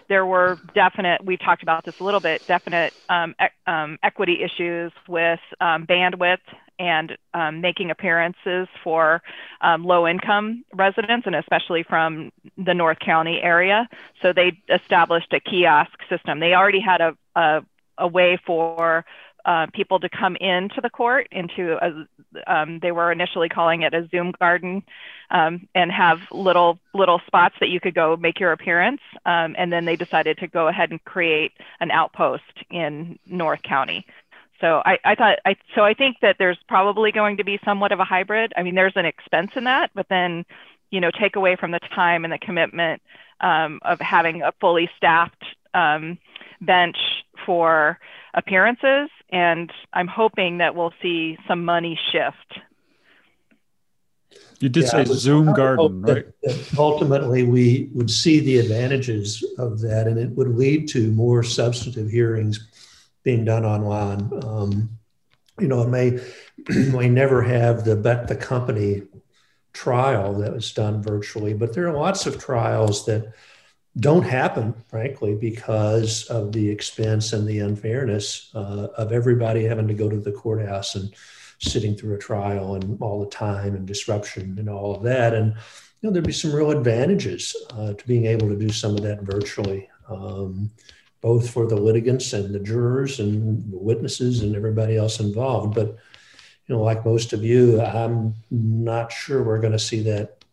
[0.07, 4.91] there were definite, we talked about this a little bit, definite um, e- equity issues
[5.07, 6.39] with bandwidth
[6.79, 9.21] and um, making appearances for
[9.61, 13.87] um, low income residents and especially from the North County area.
[14.21, 16.39] So they established a kiosk system.
[16.39, 17.65] They already had a, a,
[17.97, 19.05] a way for
[19.45, 22.05] uh, people to come into the court into a,
[22.45, 24.83] um, they were initially calling it a zoom garden
[25.31, 29.71] um, and have little little spots that you could go make your appearance um, and
[29.71, 34.05] then they decided to go ahead and create an outpost in north county
[34.61, 37.91] so I, I thought I so I think that there's probably going to be somewhat
[37.91, 38.53] of a hybrid.
[38.57, 40.45] I mean, there's an expense in that, but then,
[40.91, 43.01] you know, take away from the time and the commitment
[43.41, 45.43] um, of having a fully staffed
[45.73, 46.17] um,
[46.61, 46.97] bench
[47.45, 47.99] for
[48.33, 49.09] appearances.
[49.31, 52.59] And I'm hoping that we'll see some money shift.
[54.59, 56.25] You did yeah, say Zoom Garden, right?
[56.43, 61.11] That, that ultimately, we would see the advantages of that, and it would lead to
[61.11, 62.67] more substantive hearings
[63.23, 64.31] being done online.
[64.43, 64.89] Um,
[65.59, 66.19] you know, it may
[66.91, 69.03] may never have the bet the company
[69.73, 73.33] trial that was done virtually, but there are lots of trials that
[73.97, 79.93] don't happen, frankly, because of the expense and the unfairness uh, of everybody having to
[79.93, 81.13] go to the courthouse and
[81.59, 85.33] sitting through a trial and all the time and disruption and all of that.
[85.33, 85.53] And
[86.01, 89.01] you know, there'd be some real advantages uh, to being able to do some of
[89.01, 89.89] that virtually.
[90.07, 90.71] Um,
[91.21, 95.75] both for the litigants and the jurors and the witnesses and everybody else involved.
[95.75, 95.97] But,
[96.67, 100.43] you know, like most of you, I'm not sure we're going to see that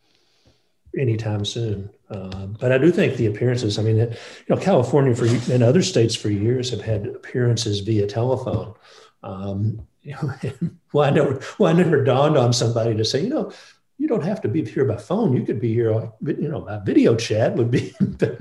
[0.98, 1.90] anytime soon.
[2.08, 4.16] Uh, but I do think the appearances, I mean, you
[4.48, 8.74] know, California for and other states for years have had appearances via telephone.
[9.22, 13.52] Um, you know, I never, I never dawned on somebody to say, you know,
[13.98, 15.34] you don't have to be here by phone.
[15.34, 15.90] You could be here,
[16.24, 18.38] you know, by video chat would be, but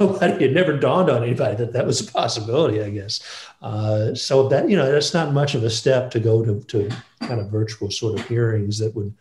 [0.00, 3.22] nobody had never dawned on anybody that that was a possibility, I guess.
[3.60, 6.90] Uh, so that, you know, that's not much of a step to go to, to
[7.20, 9.14] kind of virtual sort of hearings that would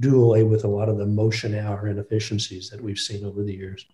[0.00, 3.54] do away with a lot of the motion hour inefficiencies that we've seen over the
[3.54, 3.84] years.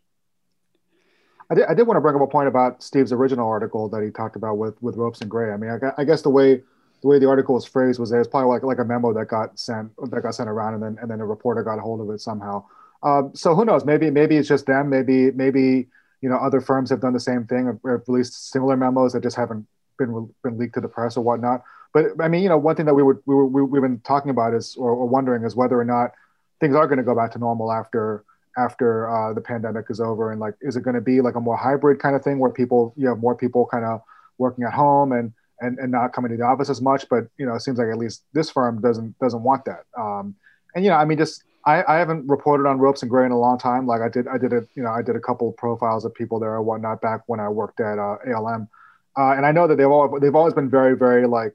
[1.51, 4.03] I did, I did want to bring up a point about Steve's original article that
[4.03, 5.53] he talked about with, with Ropes and Gray.
[5.53, 6.63] I mean, I, I guess the way
[7.05, 9.29] the way the article was phrased was that it's probably like like a memo that
[9.29, 12.01] got sent that got sent around and then and then a reporter got a hold
[12.01, 12.65] of it somehow.
[13.03, 13.85] Uh, so who knows?
[13.85, 14.89] Maybe maybe it's just them.
[14.89, 15.87] Maybe maybe
[16.23, 19.37] you know other firms have done the same thing, or released similar memos that just
[19.37, 19.67] haven't
[19.99, 21.63] been been leaked to the press or whatnot.
[21.93, 24.31] But I mean, you know, one thing that we would we, we we've been talking
[24.31, 26.13] about is or, or wondering is whether or not
[26.61, 28.25] things are going to go back to normal after
[28.57, 31.41] after uh, the pandemic is over, and like, is it going to be like a
[31.41, 34.01] more hybrid kind of thing where people you have more people kind of
[34.39, 37.09] working at home and and, and not coming to the office as much.
[37.09, 39.85] But you know, it seems like at least this firm doesn't doesn't want that.
[39.99, 40.35] Um,
[40.75, 43.33] and you know, I mean, just I, I haven't reported on ropes and gray in
[43.33, 43.87] a long time.
[43.87, 46.39] Like I did, I did a you know, I did a couple profiles of people
[46.39, 48.69] there and whatnot back when I worked at uh, ALM,
[49.17, 51.55] uh, and I know that they've all they've always been very very like.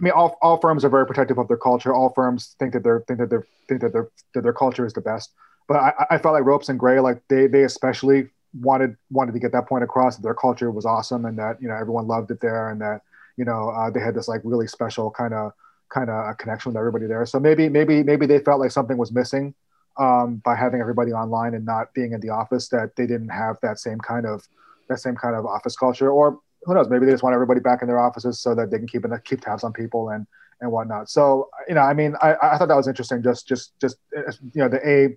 [0.00, 1.92] I mean, all, all firms are very protective of their culture.
[1.92, 4.92] All firms think that they're think that they're think that their that their culture is
[4.92, 5.32] the best.
[5.66, 9.38] But I, I felt like ropes and gray, like they they especially wanted wanted to
[9.38, 12.30] get that point across that their culture was awesome and that you know everyone loved
[12.30, 13.02] it there and that
[13.36, 15.52] you know uh, they had this like really special kind of
[15.88, 17.24] kind of connection with everybody there.
[17.26, 19.54] So maybe maybe maybe they felt like something was missing
[19.98, 23.58] um, by having everybody online and not being in the office that they didn't have
[23.62, 24.46] that same kind of
[24.88, 27.82] that same kind of office culture or who knows maybe they just want everybody back
[27.82, 30.26] in their offices so that they can keep in, keep tabs on people and
[30.60, 33.78] and whatnot so you know i mean i, I thought that was interesting just just
[33.80, 35.16] just you know the a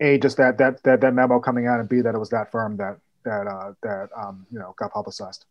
[0.00, 2.50] a just that that that that memo coming out and b that it was that
[2.50, 5.44] firm that that uh, that um, you know got publicized.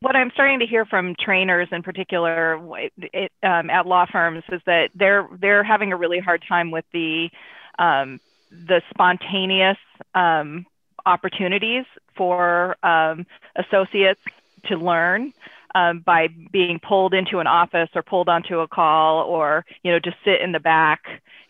[0.00, 2.58] What I'm starting to hear from trainers in particular
[2.98, 6.84] it, um, at law firms is that they're they're having a really hard time with
[6.92, 7.30] the
[7.78, 9.78] um, the spontaneous
[10.14, 10.66] um,
[11.06, 11.84] opportunities
[12.16, 13.26] for um,
[13.56, 14.20] associates
[14.66, 15.32] to learn
[15.74, 19.98] um, by being pulled into an office or pulled onto a call or you know
[19.98, 21.02] just sit in the back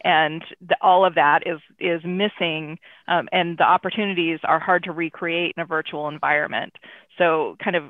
[0.03, 2.79] and the, all of that is is missing
[3.09, 6.75] um, and the opportunities are hard to recreate in a virtual environment
[7.19, 7.85] so kind of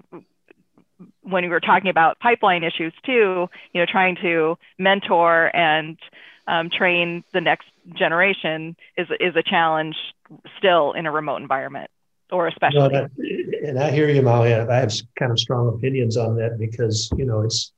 [1.23, 5.99] when we were talking about pipeline issues too, you know, trying to mentor and
[6.47, 9.97] um, train the next generation is is a challenge
[10.59, 11.91] still in a remote environment
[12.31, 12.81] or especially.
[12.95, 13.09] and, I,
[13.65, 14.55] and I hear you, Molly.
[14.55, 17.73] I have kind of strong opinions on that because you know it's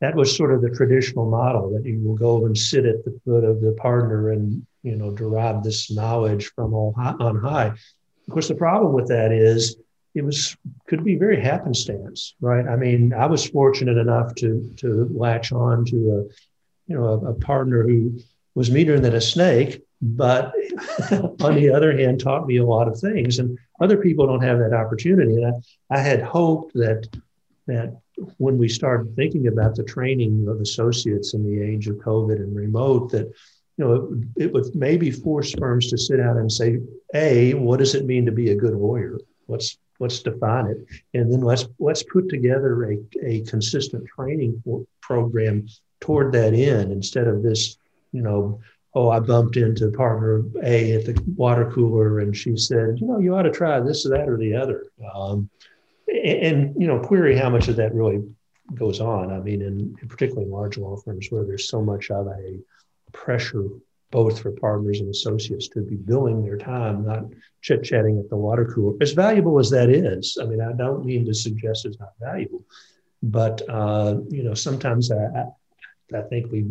[0.00, 3.18] that was sort of the traditional model that you will go and sit at the
[3.24, 7.66] foot of the partner and you know derive this knowledge from on high.
[7.66, 9.76] Of course, the problem with that is
[10.14, 12.66] it was could be very happenstance, right?
[12.66, 17.30] I mean, I was fortunate enough to to latch on to a you know a,
[17.30, 18.18] a partner who
[18.54, 20.52] was meaner than a snake, but
[21.40, 23.38] on the other hand, taught me a lot of things.
[23.38, 25.42] And other people don't have that opportunity.
[25.42, 25.54] And
[25.90, 27.08] I, I had hoped that
[27.66, 28.00] that
[28.38, 32.56] when we started thinking about the training of associates in the age of COVID and
[32.56, 33.26] remote, that
[33.76, 33.94] you know
[34.36, 36.78] it, it would maybe force firms to sit down and say,
[37.14, 39.18] a, what does it mean to be a good lawyer?
[39.46, 40.78] Let's let's define it,
[41.14, 44.62] and then let's let's put together a, a consistent training
[45.00, 45.66] program
[46.00, 47.76] toward that end instead of this,
[48.12, 48.60] you know,
[48.94, 53.18] oh, I bumped into partner A at the water cooler and she said, you know,
[53.18, 54.86] you ought to try this or that or the other.
[55.14, 55.50] Um,
[56.08, 58.22] and, and, you know, query how much of that really
[58.74, 59.32] goes on.
[59.32, 62.58] I mean, in, in particularly large law firms where there's so much of a
[63.12, 63.68] pressure
[64.10, 67.24] both for partners and associates to be billing their time, not
[67.60, 68.96] chit chatting at the water cooler.
[69.02, 72.64] As valuable as that is, I mean, I don't mean to suggest it's not valuable,
[73.22, 75.44] but uh, you know, sometimes I,
[76.14, 76.70] I think we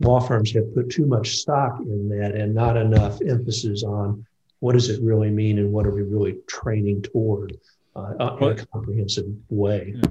[0.00, 4.24] law firms have put too much stock in that and not enough emphasis on
[4.60, 7.58] what does it really mean and what are we really training toward
[7.96, 9.94] uh, in a comprehensive way.
[9.96, 10.10] Yeah.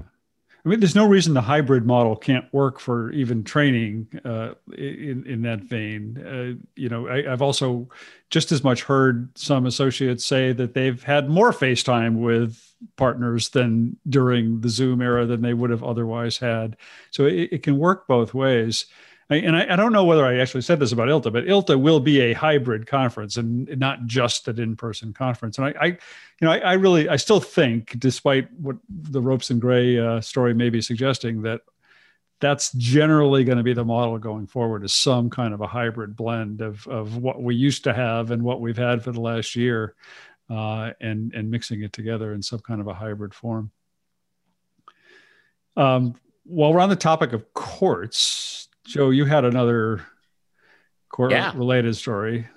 [0.64, 5.24] I mean, there's no reason the hybrid model can't work for even training uh, in
[5.26, 6.18] in that vein.
[6.18, 7.88] Uh, you know, I, have also
[8.28, 13.96] just as much heard some associates say that they've had more FaceTime with partners than
[14.06, 16.76] during the Zoom era than they would have otherwise had.
[17.10, 18.84] So it, it can work both ways.
[19.30, 22.00] And I, I, don't know whether I actually said this about ILTA, but ILTA will
[22.00, 25.56] be a hybrid conference and not just an in-person conference.
[25.56, 25.96] And I, I you
[26.40, 30.52] know, I, I, really, I still think, despite what the Ropes and Gray uh, story
[30.52, 31.60] may be suggesting, that
[32.40, 36.16] that's generally going to be the model going forward is some kind of a hybrid
[36.16, 39.54] blend of, of what we used to have and what we've had for the last
[39.54, 39.94] year
[40.48, 43.70] uh, and, and mixing it together in some kind of a hybrid form.
[45.76, 46.14] Um,
[46.44, 50.04] while we're on the topic of courts, Joe, you had another
[51.08, 51.52] court yeah.
[51.54, 52.48] related story.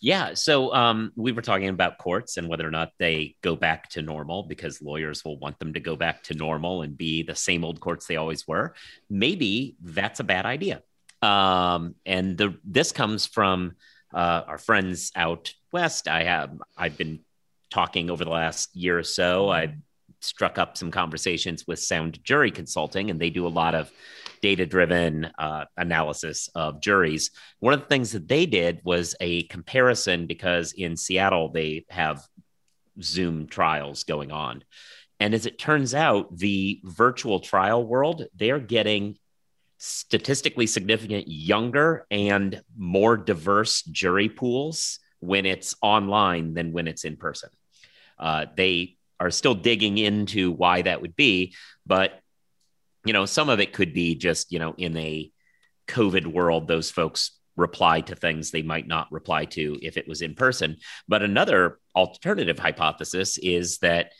[0.00, 0.34] Yeah.
[0.34, 4.02] So um, we were talking about courts and whether or not they go back to
[4.02, 7.64] normal because lawyers will want them to go back to normal and be the same
[7.64, 8.74] old courts they always were.
[9.10, 10.82] Maybe that's a bad idea.
[11.20, 13.72] Um, and the, this comes from
[14.14, 16.06] uh, our friends out west.
[16.06, 17.24] I have I've been
[17.70, 19.50] talking over the last year or so.
[19.50, 19.74] I
[20.20, 23.90] struck up some conversations with Sound Jury Consulting, and they do a lot of
[24.46, 27.32] data driven uh, analysis of juries.
[27.58, 32.24] One of the things that they did was a comparison because in Seattle, they have
[33.02, 34.62] Zoom trials going on.
[35.18, 39.18] And as it turns out, the virtual trial world, they're getting
[39.78, 47.16] statistically significant younger and more diverse jury pools when it's online than when it's in
[47.16, 47.50] person.
[48.16, 51.52] Uh, they are still digging into why that would be,
[51.84, 52.20] but
[53.06, 55.30] you know, some of it could be just, you know, in a
[55.88, 60.20] COVID world, those folks reply to things they might not reply to if it was
[60.20, 60.76] in person.
[61.08, 64.12] But another alternative hypothesis is that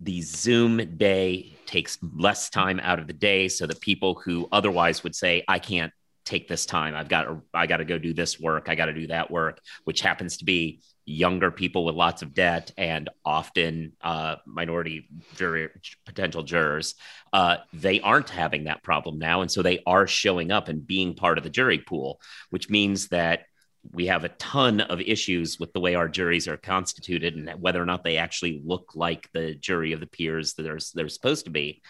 [0.00, 3.48] the Zoom day takes less time out of the day.
[3.48, 5.92] So that people who otherwise would say, I can't
[6.24, 8.86] take this time, I've got to, I got to go do this work, I got
[8.86, 13.10] to do that work, which happens to be younger people with lots of debt and
[13.24, 15.68] often uh, minority jury,
[16.06, 16.94] potential jurors,
[17.32, 19.40] uh, they aren't having that problem now.
[19.40, 23.08] And so they are showing up and being part of the jury pool, which means
[23.08, 23.44] that
[23.90, 27.82] we have a ton of issues with the way our juries are constituted and whether
[27.82, 31.46] or not they actually look like the jury of the peers that they're, they're supposed
[31.46, 31.82] to be.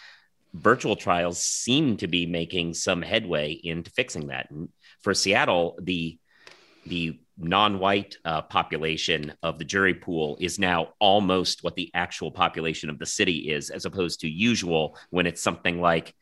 [0.54, 4.50] Virtual trials seem to be making some headway into fixing that.
[4.50, 4.70] And
[5.02, 6.18] for Seattle, the
[6.84, 12.88] the non-white uh, population of the jury pool is now almost what the actual population
[12.88, 16.14] of the city is as opposed to usual when it's something like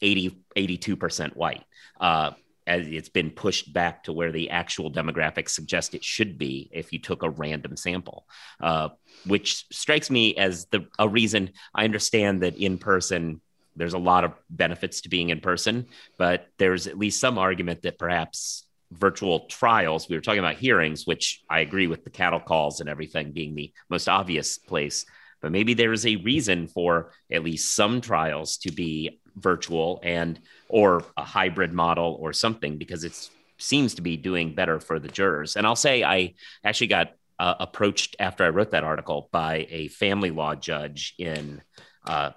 [0.00, 1.64] 80 82% white.
[2.00, 2.32] Uh,
[2.68, 6.92] as it's been pushed back to where the actual demographics suggest it should be if
[6.92, 8.26] you took a random sample
[8.60, 8.90] uh,
[9.26, 13.40] which strikes me as the a reason i understand that in person
[13.74, 15.86] there's a lot of benefits to being in person
[16.18, 21.06] but there's at least some argument that perhaps virtual trials, we were talking about hearings,
[21.06, 25.04] which I agree with the cattle calls and everything being the most obvious place.
[25.40, 30.40] but maybe there is a reason for at least some trials to be virtual and
[30.68, 35.08] or a hybrid model or something because it seems to be doing better for the
[35.08, 35.56] jurors.
[35.56, 36.34] And I'll say I
[36.64, 41.62] actually got uh, approached after I wrote that article by a family law judge in
[42.06, 42.30] uh,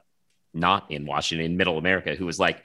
[0.54, 2.64] not in Washington, in Middle America, who was like,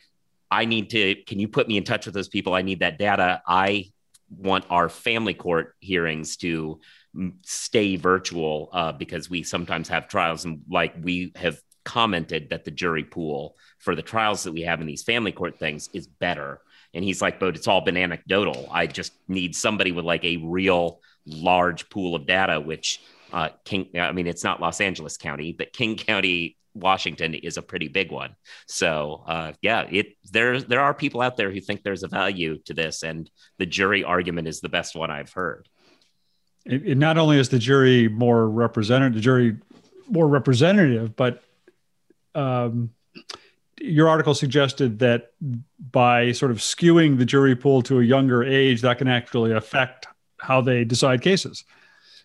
[0.50, 1.14] "I need to.
[1.26, 2.54] Can you put me in touch with those people?
[2.54, 3.42] I need that data.
[3.46, 3.90] I
[4.28, 6.80] want our family court hearings to
[7.44, 12.70] stay virtual uh, because we sometimes have trials and like we have commented that the
[12.70, 16.60] jury pool for the trials that we have in these family court things is better.
[16.92, 18.68] And he's like, but it's all been anecdotal.
[18.70, 23.00] I just need somebody with like a real large pool of data, which
[23.32, 27.62] uh, King, I mean, it's not Los Angeles County, but King County, Washington is a
[27.62, 28.36] pretty big one.
[28.66, 32.58] So uh, yeah, it there there are people out there who think there's a value
[32.66, 35.68] to this, and the jury argument is the best one I've heard.
[36.64, 39.56] It, it not only is the jury more representative, the jury
[40.08, 41.42] more representative, but
[42.34, 42.90] um,
[43.80, 45.32] your article suggested that
[45.90, 50.06] by sort of skewing the jury pool to a younger age, that can actually affect
[50.38, 51.64] how they decide cases.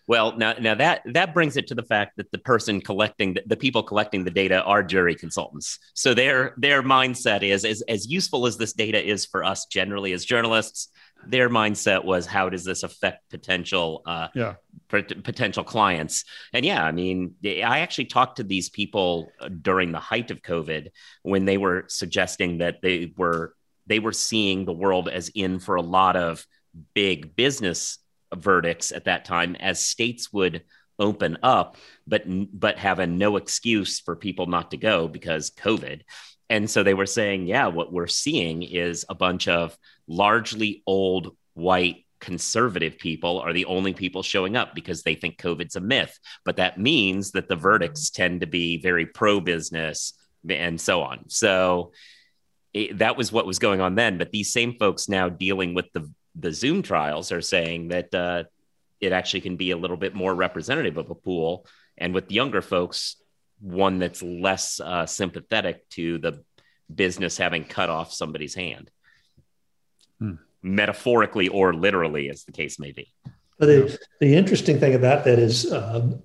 [0.06, 3.42] Well, now, now that that brings it to the fact that the person collecting the,
[3.46, 5.78] the, people collecting the data are jury consultants.
[5.94, 10.12] So their their mindset is as as useful as this data is for us generally
[10.12, 10.88] as journalists.
[11.24, 14.54] Their mindset was how does this affect potential uh, yeah.
[14.88, 16.24] potential clients?
[16.52, 19.30] And yeah, I mean, I actually talked to these people
[19.60, 20.88] during the height of COVID
[21.22, 23.54] when they were suggesting that they were
[23.86, 26.44] they were seeing the world as in for a lot of
[26.94, 27.98] big business
[28.34, 30.62] verdicts at that time as states would
[30.98, 31.76] open up
[32.06, 32.22] but
[32.52, 36.02] but have a no excuse for people not to go because covid.
[36.50, 39.76] And so they were saying yeah what we're seeing is a bunch of
[40.06, 45.74] largely old white conservative people are the only people showing up because they think covid's
[45.74, 46.18] a myth.
[46.44, 50.14] But that means that the verdicts tend to be very pro business
[50.48, 51.28] and so on.
[51.28, 51.92] So
[52.72, 54.18] it, that was what was going on then.
[54.18, 58.44] But these same folks now dealing with the the Zoom trials are saying that uh,
[59.00, 61.66] it actually can be a little bit more representative of a pool,
[61.98, 63.16] and with younger folks,
[63.60, 66.42] one that's less uh, sympathetic to the
[66.92, 68.90] business having cut off somebody's hand,
[70.18, 70.34] hmm.
[70.62, 73.12] metaphorically or literally, as the case may be.
[73.58, 76.22] But the, the interesting thing about that is, um,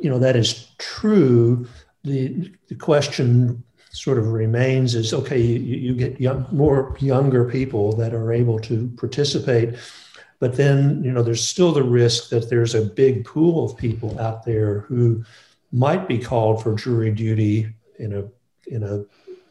[0.00, 1.66] you know, that is true.
[2.04, 3.64] The, the question
[3.94, 8.58] sort of remains is okay, you, you get young, more younger people that are able
[8.60, 9.76] to participate.
[10.40, 14.18] But then, you know, there's still the risk that there's a big pool of people
[14.20, 15.24] out there who
[15.72, 18.24] might be called for jury duty in a
[18.66, 19.04] in a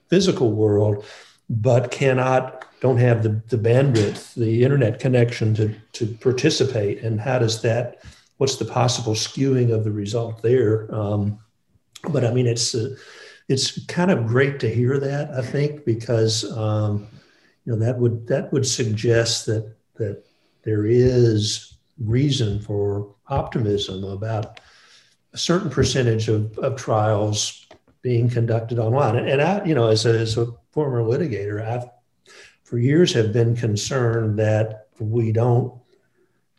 [0.09, 1.05] physical world,
[1.49, 7.01] but cannot don't have the, the bandwidth, the internet connection to to participate.
[7.01, 8.03] And how does that?
[8.37, 10.93] What's the possible skewing of the result there?
[10.93, 11.39] Um,
[12.09, 12.95] but I mean, it's uh,
[13.49, 17.07] it's kind of great to hear that I think because um,
[17.65, 20.23] you know that would that would suggest that that
[20.63, 24.59] there is reason for optimism about
[25.33, 27.67] a certain percentage of, of trials
[28.01, 29.15] being conducted online.
[29.15, 31.89] And, I, you know, as a, as a former litigator, I've
[32.63, 35.79] for years have been concerned that we don't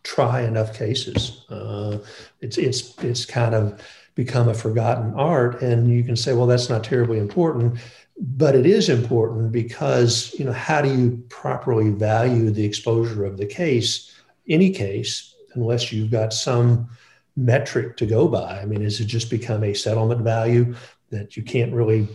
[0.04, 1.44] try enough cases.
[1.48, 1.98] Uh,
[2.40, 3.82] it's it's it's kind of
[4.14, 5.60] become a forgotten art.
[5.62, 7.78] And you can say, well, that's not terribly important,
[8.18, 13.36] but it is important because, you know, how do you properly value the exposure of
[13.36, 14.14] the case,
[14.48, 16.88] any case, unless you've got some
[17.36, 18.60] metric to go by?
[18.60, 20.74] I mean, has it just become a settlement value
[21.10, 22.08] that you can't really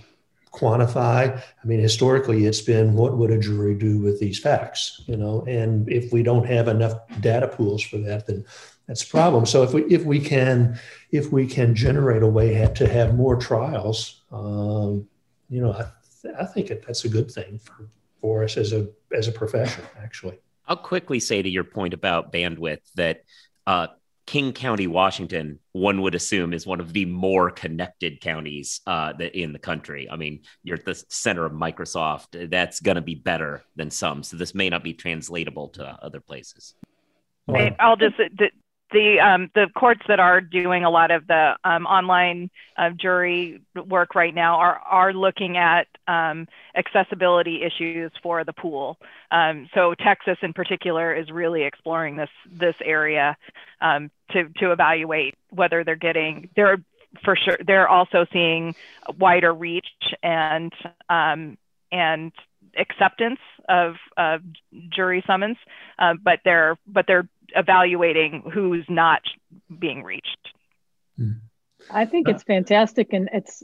[0.53, 1.37] quantify?
[1.37, 5.43] I mean, historically, it's been what would a jury do with these facts, you know?
[5.47, 8.45] And if we don't have enough data pools for that, then
[8.89, 9.45] that's a problem.
[9.45, 10.79] So if we if we can
[11.11, 15.07] if we can generate a way to have more trials, um,
[15.47, 15.91] you know, I,
[16.23, 17.87] th- I think that's a good thing for
[18.19, 19.83] for us as a as a profession.
[20.01, 23.23] Actually, I'll quickly say to your point about bandwidth that.
[23.65, 23.87] Uh,
[24.25, 29.53] King County, Washington, one would assume is one of the more connected counties uh, in
[29.53, 30.07] the country.
[30.07, 32.51] I mean, you're at the center of Microsoft.
[32.51, 34.21] That's going to be better than some.
[34.21, 36.75] So this may not be translatable to other places.
[37.79, 38.17] I'll just
[38.91, 43.61] the um, the courts that are doing a lot of the um, online uh, jury
[43.87, 48.97] work right now are are looking at um, accessibility issues for the pool.
[49.31, 53.37] Um, so Texas, in particular, is really exploring this this area
[53.81, 56.77] um, to to evaluate whether they're getting they're
[57.23, 58.75] for sure they're also seeing
[59.17, 59.87] wider reach
[60.23, 60.73] and
[61.09, 61.57] um,
[61.91, 62.31] and
[62.77, 63.95] acceptance of,
[64.89, 65.57] jury summons,
[65.99, 69.21] uh, but they're but they're evaluating who's not
[69.79, 70.49] being reached.
[71.17, 71.31] Hmm.
[71.89, 73.63] I think it's fantastic, and it's.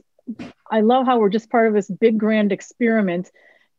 [0.72, 3.30] I love how we're just part of this big grand experiment,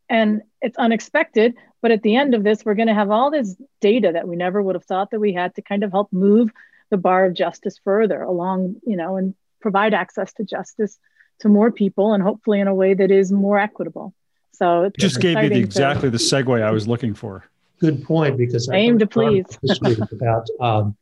[0.09, 1.54] and it's unexpected.
[1.82, 4.36] But at the end of this, we're going to have all this data that we
[4.36, 6.50] never would have thought that we had to kind of help move
[6.90, 10.98] the bar of justice further along, you know, and provide access to justice
[11.40, 14.14] to more people, and hopefully in a way that is more equitable.
[14.52, 17.44] So it just gave you the, exactly the segue I was looking for.
[17.81, 20.97] Good point, because I aim to please this week about um,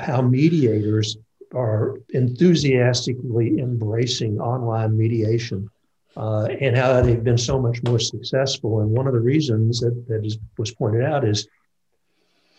[0.00, 1.16] how mediators
[1.54, 5.68] are enthusiastically embracing online mediation
[6.16, 8.80] uh, and how they've been so much more successful.
[8.80, 11.46] And one of the reasons that, that is, was pointed out is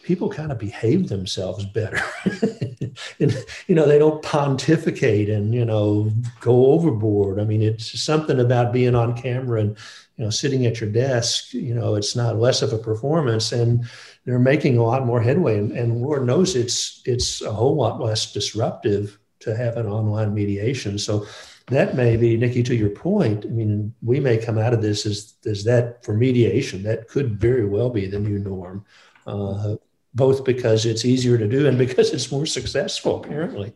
[0.07, 1.99] people kind of behave themselves better.
[3.19, 7.41] and, you know, they don't pontificate and, you know, go overboard.
[7.41, 9.77] I mean, it's something about being on camera and,
[10.15, 13.85] you know, sitting at your desk, you know, it's not less of a performance and
[14.25, 15.57] they're making a lot more headway.
[15.57, 20.33] And, and Lord knows it's, it's a whole lot less disruptive to have an online
[20.33, 20.97] mediation.
[20.97, 21.25] So
[21.67, 25.05] that may be, Niki, to your point, I mean, we may come out of this
[25.05, 28.85] as, as that for mediation, that could very well be the new norm.
[29.27, 29.75] Uh,
[30.17, 33.71] both because it's easier to do and because it's more successful, apparently.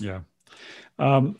[0.00, 0.20] Yeah.
[1.00, 1.36] Um,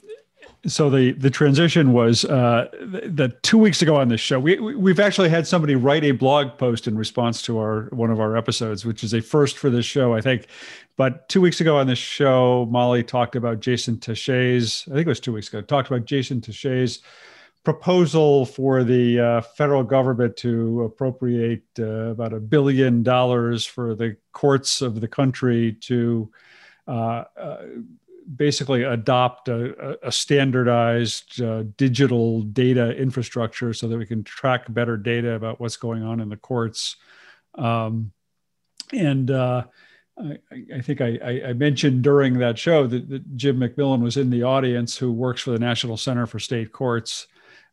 [0.66, 2.68] so the the transition was uh,
[3.06, 6.58] that two weeks ago on this show, we we've actually had somebody write a blog
[6.58, 9.86] post in response to our one of our episodes, which is a first for this
[9.86, 10.48] show, I think.
[10.96, 14.84] But two weeks ago on this show, Molly talked about Jason Tashea's.
[14.88, 15.60] I think it was two weeks ago.
[15.60, 17.02] Talked about Jason Tashea's
[17.68, 24.16] proposal for the uh, federal government to appropriate uh, about a billion dollars for the
[24.32, 26.30] courts of the country to
[26.86, 27.64] uh, uh
[28.36, 34.96] basically adopt a, a standardized uh, digital data infrastructure so that we can track better
[34.96, 36.96] data about what's going on in the courts.
[37.54, 38.12] Um,
[38.94, 39.64] and uh,
[40.18, 40.38] I,
[40.74, 44.42] I, think I, I, mentioned during that show that, that Jim McMillan was in the
[44.42, 47.26] audience, who works for the National Center for State Courts.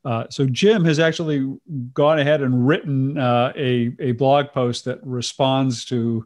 [0.06, 1.58] Uh, so Jim has actually
[1.93, 6.26] gone ahead and written uh, a, a blog post that responds to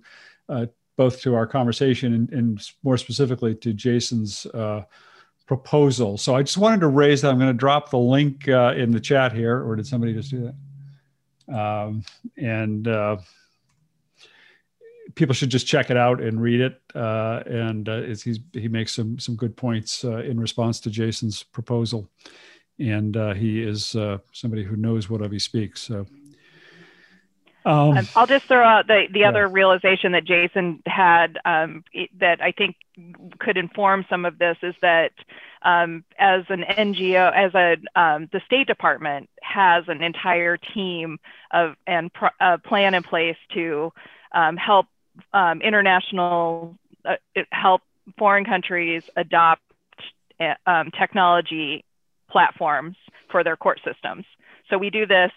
[0.49, 0.65] uh,
[0.97, 4.83] both to our conversation and, and, more specifically to Jason's uh,
[5.47, 6.17] proposal.
[6.17, 7.31] So I just wanted to raise that.
[7.31, 10.29] I'm going to drop the link uh, in the chat here, or did somebody just
[10.29, 10.51] do
[11.47, 11.55] that?
[11.57, 12.03] Um,
[12.35, 12.85] and
[15.15, 16.81] people should just check it out and read it.
[16.93, 17.87] and
[18.53, 22.09] he makes some some good points in response to Jason's proposal
[22.79, 25.81] and uh, he is uh, somebody who knows what of he speaks.
[25.81, 26.07] So.
[27.65, 29.29] Um, I'll just throw out the, the yeah.
[29.29, 31.83] other realization that Jason had um,
[32.19, 32.77] that I think
[33.39, 35.11] could inform some of this is that
[35.61, 41.19] um, as an NGO, as a um, the State Department has an entire team
[41.51, 43.91] of and pr- uh, plan in place to
[44.31, 44.87] um, help
[45.33, 47.15] um, international uh,
[47.51, 47.81] help
[48.17, 49.61] foreign countries adopt
[50.39, 51.83] uh, technology
[52.29, 52.95] platforms
[53.31, 54.25] for their court systems.
[54.69, 55.31] So we do this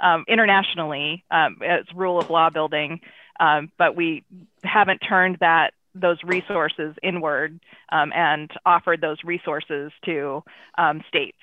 [0.00, 3.00] um, internationally um, as rule of law building,
[3.40, 4.24] um, but we
[4.62, 7.58] haven't turned that those resources inward
[7.90, 10.42] um, and offered those resources to
[10.76, 11.38] um, states.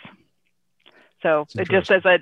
[1.23, 2.19] So it just as a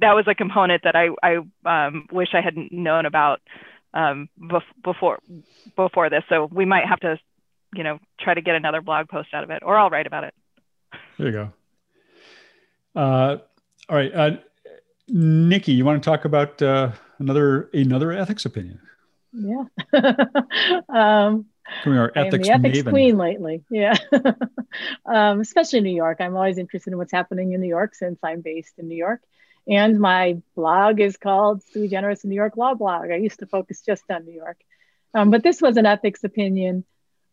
[0.00, 3.40] that was a component that I, I um, wish I had known about
[4.82, 5.18] before
[5.74, 6.22] before this.
[6.28, 7.18] So we might have to,
[7.74, 10.24] you know, try to get another blog post out of it, or I'll write about
[10.24, 10.34] it.
[11.18, 11.52] There you go.
[12.94, 13.38] Uh,
[13.88, 14.30] all right, uh,
[15.10, 18.80] Niki, you want to talk about uh, another another ethics opinion?
[19.32, 19.64] Yeah.
[20.88, 21.46] um,
[21.86, 22.90] our ethics, the ethics maven.
[22.90, 23.64] queen lately.
[23.70, 23.96] Yeah.
[25.06, 26.18] um, especially in New York.
[26.20, 29.20] I'm always interested in what's happening in New York since I'm based in New York.
[29.66, 33.10] And my blog is called Sui Generis New York Law Blog.
[33.10, 34.58] I used to focus just on New York.
[35.14, 36.84] Um, but this was an ethics opinion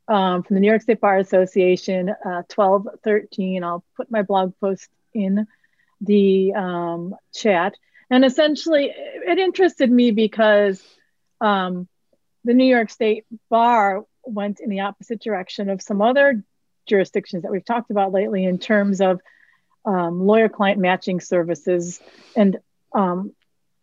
[0.07, 3.63] um, from the New York State Bar Association, uh, 1213.
[3.63, 5.47] I'll put my blog post in
[5.99, 7.75] the um, chat.
[8.09, 10.83] And essentially, it interested me because
[11.39, 11.87] um,
[12.43, 16.43] the New York State Bar went in the opposite direction of some other
[16.87, 19.21] jurisdictions that we've talked about lately in terms of
[19.85, 21.99] um, lawyer client matching services.
[22.35, 22.57] And
[22.93, 23.33] um,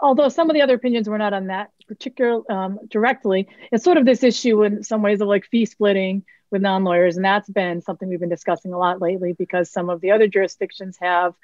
[0.00, 3.96] although some of the other opinions were not on that particular um, directly, it's sort
[3.96, 7.82] of this issue in some ways of like fee splitting with non-lawyers and that's been
[7.82, 11.34] something we've been discussing a lot lately because some of the other jurisdictions have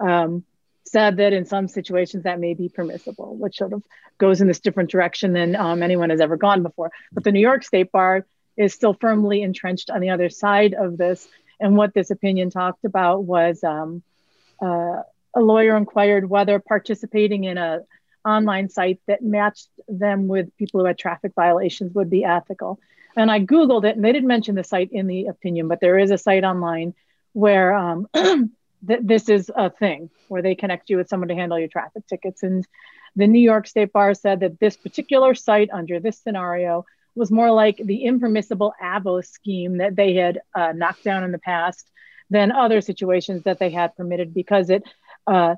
[0.00, 0.44] um,
[0.84, 3.82] said that in some situations that may be permissible which sort of
[4.18, 6.90] goes in this different direction than um, anyone has ever gone before.
[7.12, 10.98] But the new york state bar is still firmly entrenched on the other side of
[10.98, 11.28] this
[11.60, 14.02] and what this opinion talked about was um,
[14.60, 15.02] uh,
[15.34, 17.80] a lawyer inquired whether participating in a
[18.24, 22.78] online site that matched them with people who had traffic violations would be ethical
[23.16, 25.98] And I Googled it and they didn't mention the site in the opinion, but there
[25.98, 26.94] is a site online
[27.32, 31.58] where um, th- this is a thing where they connect you with someone to handle
[31.58, 32.42] your traffic tickets.
[32.42, 32.66] And
[33.16, 37.50] the New York State Bar said that this particular site under this scenario was more
[37.50, 41.90] like the impermissible Avvo scheme that they had uh, knocked down in the past
[42.30, 44.84] than other situations that they had permitted because it,
[45.28, 45.54] uh,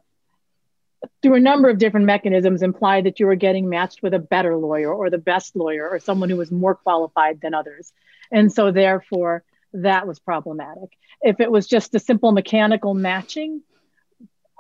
[1.23, 4.57] through a number of different mechanisms, implied that you were getting matched with a better
[4.57, 7.93] lawyer or the best lawyer or someone who was more qualified than others.
[8.31, 9.43] And so, therefore,
[9.73, 10.91] that was problematic.
[11.23, 13.63] If it was just a simple mechanical matching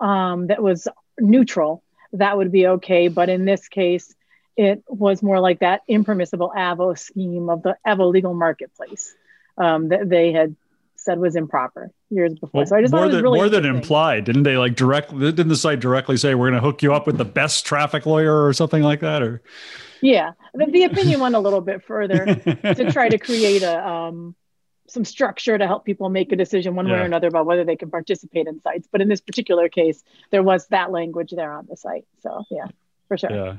[0.01, 0.89] um, that was
[1.19, 1.83] neutral,
[2.13, 3.09] that would be okay.
[3.09, 4.15] But in this case,
[4.57, 9.15] it was more like that impermissible Avvo scheme of the Avvo legal marketplace
[9.59, 10.57] um, that they had
[11.01, 12.61] said was improper years before.
[12.61, 14.57] Well, so I just more than really more than implied, didn't they?
[14.57, 17.24] Like directly, didn't the site directly say we're going to hook you up with the
[17.24, 19.22] best traffic lawyer or something like that?
[19.22, 19.42] Or
[20.03, 24.34] yeah, the, the opinion went a little bit further to try to create a um,
[24.88, 26.94] some structure to help people make a decision one yeah.
[26.94, 28.88] way or another about whether they can participate in sites.
[28.90, 32.07] But in this particular case, there was that language there on the site.
[32.20, 32.66] So yeah,
[33.09, 33.32] for sure.
[33.32, 33.57] Yeah,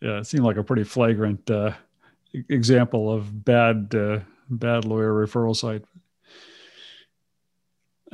[0.00, 1.72] yeah, it seemed like a pretty flagrant uh,
[2.48, 5.84] example of bad uh, bad lawyer referral site.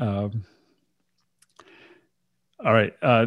[0.00, 0.44] Um,
[2.64, 2.94] all right.
[3.02, 3.26] Uh,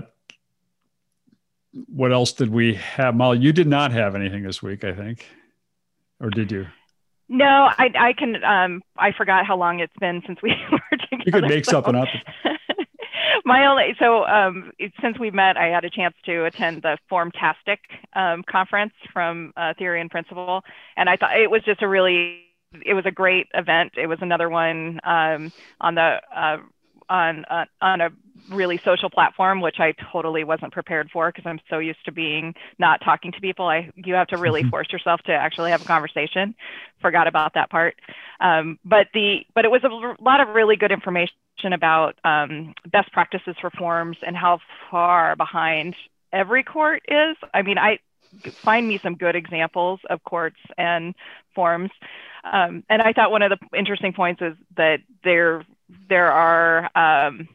[1.87, 3.15] what else did we have?
[3.15, 5.25] Molly, you did not have anything this week, I think,
[6.19, 6.67] or did you?
[7.29, 8.43] No, I, I can.
[8.43, 11.23] Um, I forgot how long it's been since we were together.
[11.25, 11.71] You could make so.
[11.71, 12.07] something up.
[13.45, 14.71] My only so um,
[15.01, 17.77] since we met, I had a chance to attend the Formtastic
[18.13, 20.63] um, conference from uh, Theory and Principle,
[20.95, 22.41] and I thought it was just a really
[22.85, 23.93] it was a great event.
[23.97, 25.51] It was another one um,
[25.81, 26.57] on the uh,
[27.09, 28.09] on uh, on a
[28.49, 32.55] really social platform, which I totally wasn't prepared for because I'm so used to being
[32.79, 33.67] not talking to people.
[33.67, 34.69] I you have to really mm-hmm.
[34.69, 36.55] force yourself to actually have a conversation.
[37.01, 37.95] Forgot about that part.
[38.39, 41.33] Um, but the but it was a lot of really good information
[41.71, 44.59] about um, best practices for forms and how
[44.89, 45.95] far behind
[46.31, 47.37] every court is.
[47.53, 47.99] I mean, I
[48.51, 51.15] find me some good examples of courts and
[51.55, 51.91] forms.
[52.43, 55.65] Um, and I thought one of the interesting points is that there
[56.09, 57.47] there are um,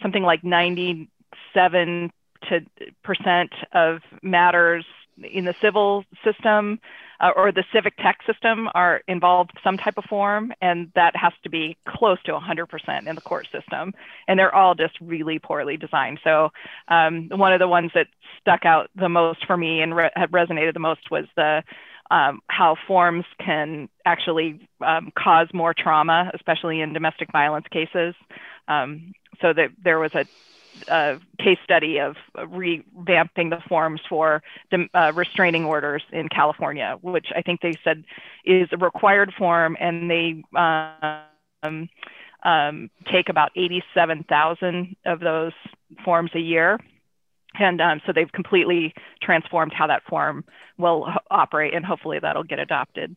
[0.00, 2.12] something like 97
[2.48, 2.60] to
[3.02, 4.84] percent of matters
[5.22, 6.80] in the civil system
[7.20, 11.32] uh, or the civic tech system are involved some type of form, and that has
[11.42, 13.94] to be close to 100% in the court system.
[14.28, 16.20] And they're all just really poorly designed.
[16.24, 16.50] So
[16.88, 18.08] um, one of the ones that
[18.40, 21.62] stuck out the most for me and re- resonated the most was the
[22.10, 28.14] um, how forms can actually um, cause more trauma, especially in domestic violence cases.
[28.68, 30.24] Um, so that there was a,
[30.88, 34.42] a, case study of revamping the forms for
[34.72, 38.04] uh, restraining orders in California, which I think they said
[38.44, 41.88] is a required form, and they um,
[42.44, 45.52] um, take about 87,000 of those
[46.04, 46.78] forms a year.
[47.58, 50.44] And um, so they've completely transformed how that form
[50.78, 53.14] will operate, and hopefully that'll get adopted.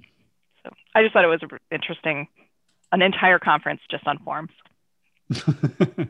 [0.63, 2.27] So I just thought it was interesting,
[2.91, 4.51] an entire conference just on forms.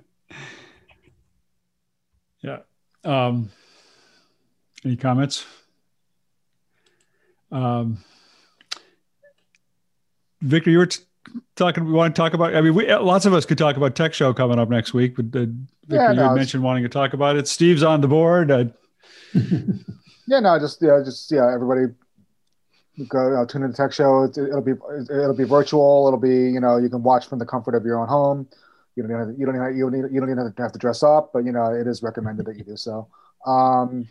[2.42, 2.60] yeah.
[3.04, 3.50] Um,
[4.84, 5.46] any comments?
[7.52, 7.98] Um,
[10.42, 11.04] Victor, you were t-
[11.56, 11.86] talking.
[11.86, 12.56] We want to talk about.
[12.56, 15.16] I mean, we, lots of us could talk about Tech Show coming up next week.
[15.16, 15.46] But uh,
[15.88, 17.48] yeah, no, you mentioned wanting to talk about it.
[17.48, 18.52] Steve's on the board.
[18.52, 18.66] Uh,
[20.28, 21.94] yeah, no, just yeah, just yeah, everybody
[23.08, 24.24] go you know, tune in the Tech Show.
[24.24, 26.08] It, will be it'll be virtual.
[26.08, 28.48] It'll be you know you can watch from the comfort of your own home.
[28.96, 31.04] You don't even, you don't even, you don't, need, you don't even have to dress
[31.04, 33.08] up, but you know it is recommended that you do so.
[33.46, 34.08] Um,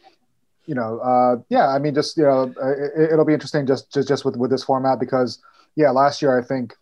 [0.67, 2.53] you know, uh, yeah, I mean, just you know,
[2.97, 5.41] it, will be interesting just, just just with with this format because
[5.77, 6.75] yeah, last year I think,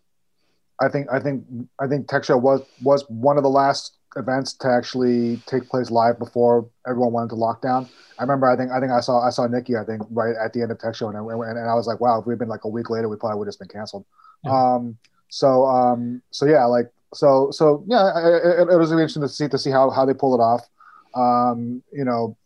[0.81, 1.45] I think I think
[1.79, 5.91] I think Tech Show was was one of the last events to actually take place
[5.91, 7.89] live before everyone went into lockdown.
[8.17, 10.53] I remember I think I think I saw I saw Niki I think right at
[10.53, 12.39] the end of Tech Show and I, and, and I was like, wow, if we'd
[12.39, 14.05] been like a week later, we probably would have just been canceled.
[14.43, 14.51] Yeah.
[14.51, 14.97] Um,
[15.29, 19.47] so um, so yeah, like so so yeah, it, it was really interesting to see
[19.47, 20.67] to see how how they pull it off.
[21.15, 22.37] Um, you know,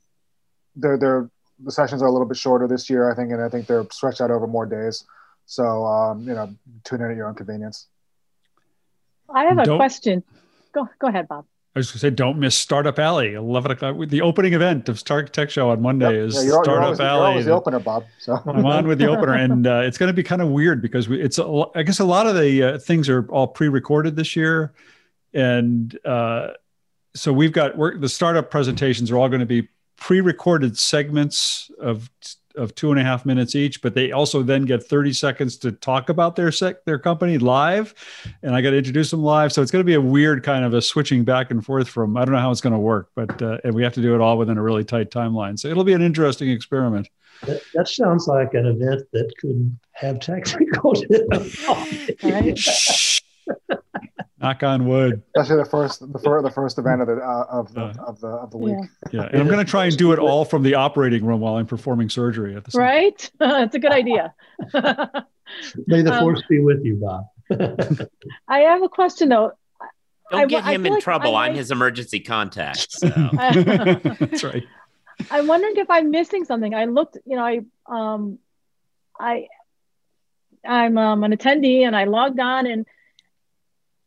[0.75, 1.29] they're they're
[1.63, 3.85] the sessions are a little bit shorter this year, I think, and I think they're
[3.91, 5.05] stretched out over more days.
[5.45, 6.53] So um, you know,
[6.83, 7.87] tune in at your own convenience.
[9.33, 10.23] I have a Don't, question.
[10.73, 11.45] Go go ahead, Bob.
[11.75, 13.95] I was going to say, don't miss Startup Alley, 11 o'clock.
[14.09, 16.27] The opening event of Stark Tech Show on Monday yep.
[16.27, 17.33] is yeah, you're, Startup you're always, Alley.
[17.35, 18.05] You're the opener, Bob.
[18.17, 20.81] So I'm on with the opener, and uh, it's going to be kind of weird
[20.81, 21.37] because we, it's.
[21.37, 24.73] A, I guess a lot of the uh, things are all pre-recorded this year,
[25.31, 26.49] and uh,
[27.13, 32.09] so we've got the startup presentations are all going to be pre-recorded segments of
[32.59, 35.71] of two and a half minutes each, but they also then get 30 seconds to
[35.71, 37.95] talk about their sec- their company live,
[38.43, 39.51] and I got to introduce them live.
[39.51, 42.17] So it's going to be a weird kind of a switching back and forth from
[42.17, 44.13] I don't know how it's going to work, but uh, and we have to do
[44.13, 45.57] it all within a really tight timeline.
[45.57, 47.09] So it'll be an interesting experiment.
[47.45, 50.93] That, that sounds like an event that could have technical
[52.23, 52.59] Right?
[54.41, 55.21] Knock on wood.
[55.35, 58.27] Especially the first, the first, the first event of the uh, of the of the
[58.27, 58.75] of the week.
[59.11, 59.21] Yeah.
[59.21, 61.55] Yeah, and I'm going to try and do it all from the operating room while
[61.55, 62.81] I'm performing surgery at the same.
[62.81, 63.31] Right?
[63.41, 64.33] It's a good idea.
[65.87, 67.25] May the Um, force be with you, Bob.
[68.47, 69.51] I have a question though.
[70.31, 71.35] Don't I- get I him feel in like trouble.
[71.35, 72.91] I I'm his emergency contact.
[72.91, 73.07] So.
[73.09, 74.63] That's right.
[75.31, 76.73] I'm wondering if I'm missing something.
[76.73, 78.39] I looked, you know, I um
[79.19, 79.47] I
[80.65, 82.85] I'm um, an attendee and I logged on and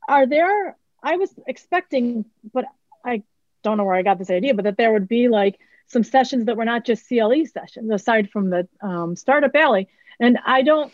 [0.08, 2.64] are there I was expecting, but
[3.04, 3.24] I
[3.62, 6.46] don't know where I got this idea, but that there would be like some sessions
[6.46, 9.88] that were not just CLE sessions aside from the um, startup alley.
[10.20, 10.92] And I don't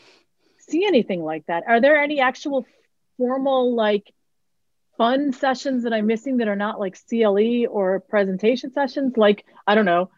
[0.59, 1.65] see anything like that.
[1.67, 2.67] Are there any actual
[3.17, 4.13] formal like
[4.97, 9.17] fun sessions that I'm missing that are not like CLE or presentation sessions?
[9.17, 10.11] Like, I don't know,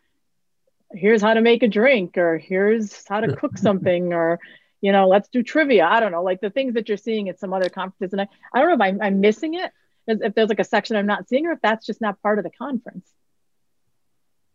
[0.93, 4.38] here's how to make a drink, or here's how to cook something, or,
[4.81, 5.85] you know, let's do trivia.
[5.87, 8.12] I don't know, like the things that you're seeing at some other conferences.
[8.12, 9.70] And I, I don't know if I'm, I'm missing it,
[10.07, 12.39] if if there's like a section I'm not seeing, or if that's just not part
[12.39, 13.09] of the conference.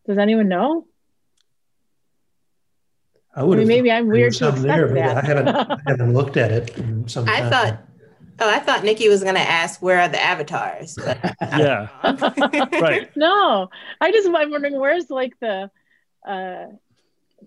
[0.08, 0.88] Does anyone know?
[3.36, 5.48] I I would mean, maybe I'm weird to some there, expect but I haven't.
[5.88, 7.80] I haven't looked at it in some I thought,
[8.40, 10.96] oh, I thought Niki was going to ask where are the avatars.
[10.96, 11.90] but- Yeah.
[12.82, 13.10] Right.
[13.18, 13.70] no,
[14.00, 15.70] I just I'm wondering where's like the
[16.26, 16.66] uh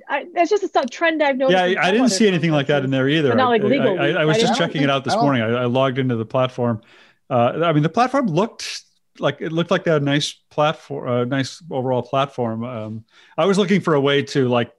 [0.09, 1.59] I, that's just a stuff- trend I've noticed.
[1.59, 3.31] Yeah, I, I didn't see anything like that in there either.
[3.31, 4.67] But not I- like I, legal I, I was week, just right?
[4.67, 5.43] checking it out this I morning.
[5.43, 6.83] I, I logged into the platform.
[7.31, 8.83] Uh, I mean, the platform looked
[9.19, 12.65] like it looked like they had a nice platform, a nice overall platform.
[12.65, 13.05] Um,
[13.37, 14.73] I was looking for a way to like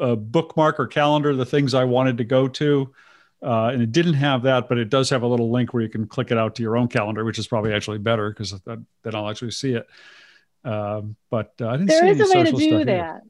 [0.00, 2.94] uh, bookmark or calendar the things I wanted to go to.
[3.42, 5.88] Uh, and it didn't have that, but it does have a little link where you
[5.90, 8.86] can click it out to your own calendar, which is probably actually better because then
[9.14, 9.86] I'll actually see it.
[10.64, 12.88] Um, but uh, I didn't see There is any a way to do that.
[12.88, 13.20] either.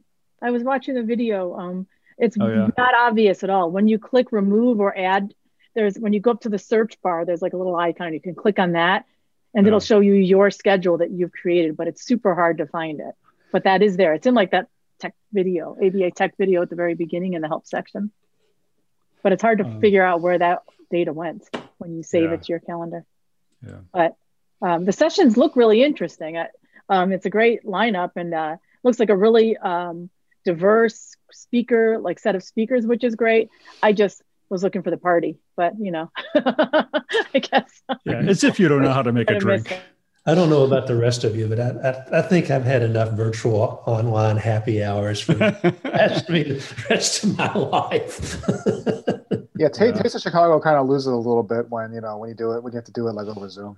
[0.42, 1.54] I was watching the video.
[1.56, 1.86] Um,
[2.18, 2.68] it's Oh, yeah.
[2.76, 3.70] not obvious at all.
[3.70, 5.34] When you click remove or add,
[5.74, 8.12] there's when you go up to the search bar, there's like a little icon.
[8.14, 9.04] You can click on that,
[9.54, 9.68] and Yeah.
[9.68, 11.76] it'll show you your schedule that you've created.
[11.76, 13.14] But it's super hard to find it.
[13.52, 14.14] But that is there.
[14.14, 14.68] It's in like that
[14.98, 18.10] tech video, ABA tech video at the very beginning in the help section.
[19.22, 22.34] But it's hard to Um, figure out where that data went when you save Yeah.
[22.34, 23.04] it to your calendar.
[23.66, 23.80] Yeah.
[23.92, 24.16] But
[24.62, 26.36] um, the sessions look really interesting.
[26.38, 26.48] I,
[26.88, 30.10] um, it's a great lineup and uh, looks like a really um,
[30.44, 33.48] diverse speaker, like set of speakers, which is great.
[33.82, 37.82] I just was looking for the party, but you know, I guess.
[38.04, 39.76] Yeah, as if you don't know how to make a drink.
[40.26, 42.82] I don't know about the rest of you, but I, I, I think I've had
[42.82, 48.42] enough virtual online happy hours for the rest, of me- the rest of my life.
[49.58, 49.92] Yeah, Ta- Yeah.
[49.92, 52.52] Taste of Chicago kind of loses a little bit when you know when you do
[52.52, 53.76] it when you have to do it like over Zoom.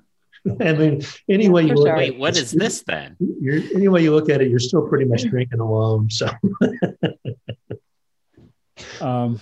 [0.61, 1.93] I mean, anyway, you look sure.
[1.95, 3.17] at Wait, it, what is this then?
[3.19, 6.11] You're, any way you look at it, you're still pretty much drinking alone.
[6.11, 6.29] So
[9.01, 9.41] Um,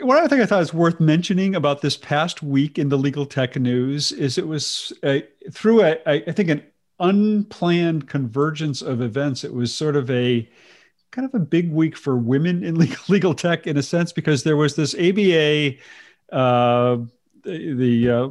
[0.00, 3.26] one other thing I thought is worth mentioning about this past week in the legal
[3.26, 5.18] tech news is it was uh,
[5.50, 6.62] through a, I I think an
[7.00, 9.44] unplanned convergence of events.
[9.44, 10.48] It was sort of a
[11.10, 14.42] kind of a big week for women in legal, legal tech in a sense because
[14.44, 15.76] there was this ABA,
[16.32, 16.98] uh,
[17.42, 18.28] the, the uh,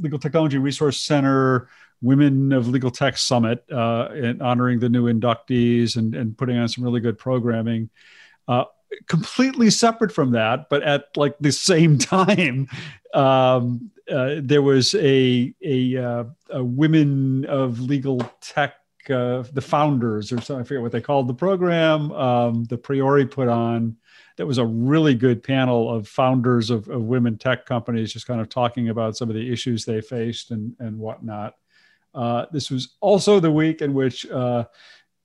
[0.00, 1.68] Legal Technology Resource Center
[2.02, 6.68] Women of Legal Tech Summit, uh, and honoring the new inductees and, and putting on
[6.68, 7.88] some really good programming.
[8.46, 8.64] Uh,
[9.08, 12.68] completely separate from that, but at like the same time,
[13.14, 18.74] um, uh, there was a a, uh, a women of legal tech,
[19.10, 20.60] uh, the founders or something.
[20.60, 22.12] I forget what they called the program.
[22.12, 23.96] Um, the Priori put on.
[24.36, 28.40] That was a really good panel of founders of, of women tech companies, just kind
[28.40, 31.54] of talking about some of the issues they faced and and whatnot.
[32.14, 34.64] Uh, this was also the week in which uh,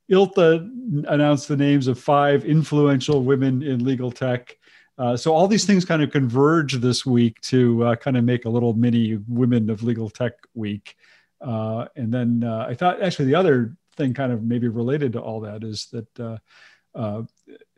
[0.10, 4.58] ILTA announced the names of five influential women in legal tech.
[4.98, 8.46] Uh, so all these things kind of converge this week to uh, kind of make
[8.46, 10.96] a little mini Women of Legal Tech week.
[11.40, 15.20] Uh, and then uh, I thought actually the other thing kind of maybe related to
[15.20, 16.40] all that is that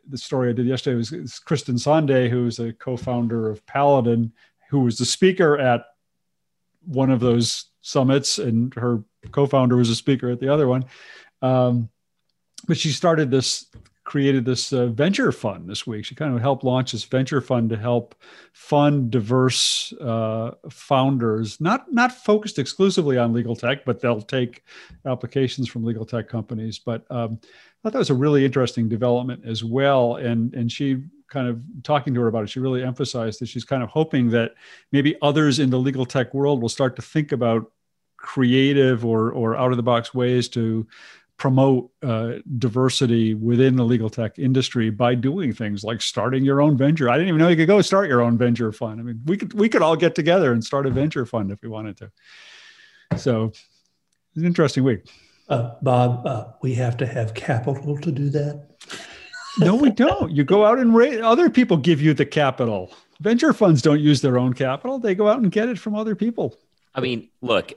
[0.08, 4.32] the story I did yesterday was is Kristen Sonday, who's a co-founder of Paladin,
[4.70, 5.84] who was the speaker at
[6.86, 10.84] one of those summits, and her co-founder was a speaker at the other one.
[11.42, 11.88] Um,
[12.66, 13.66] but she started this
[14.04, 16.04] created this uh, venture fund this week.
[16.04, 18.14] She kind of helped launch this venture fund to help
[18.52, 24.62] fund diverse uh, founders, not not focused exclusively on legal tech, but they'll take
[25.06, 26.78] applications from legal tech companies.
[26.78, 27.46] But um, I
[27.82, 30.16] thought that was a really interesting development as well.
[30.16, 33.64] And and she kind of talking to her about it, she really emphasized that she's
[33.64, 34.52] kind of hoping that
[34.92, 37.72] maybe others in the legal tech world will start to think about
[38.16, 40.86] creative or or out of the box ways to
[41.36, 46.76] promote uh, diversity within the legal tech industry by doing things like starting your own
[46.76, 47.10] venture.
[47.10, 49.00] I didn't even know you could go start your own venture fund.
[49.00, 51.60] I mean, we could we could all get together and start a venture fund if
[51.62, 52.12] we wanted to.
[53.16, 55.08] So, it's an interesting week.
[55.48, 58.66] Uh, Bob, uh, we have to have capital to do that.
[59.58, 60.30] no, we don't.
[60.30, 61.20] You go out and raise.
[61.20, 62.92] Other people give you the capital.
[63.20, 66.14] Venture funds don't use their own capital; they go out and get it from other
[66.14, 66.56] people.
[66.94, 67.72] I mean, look,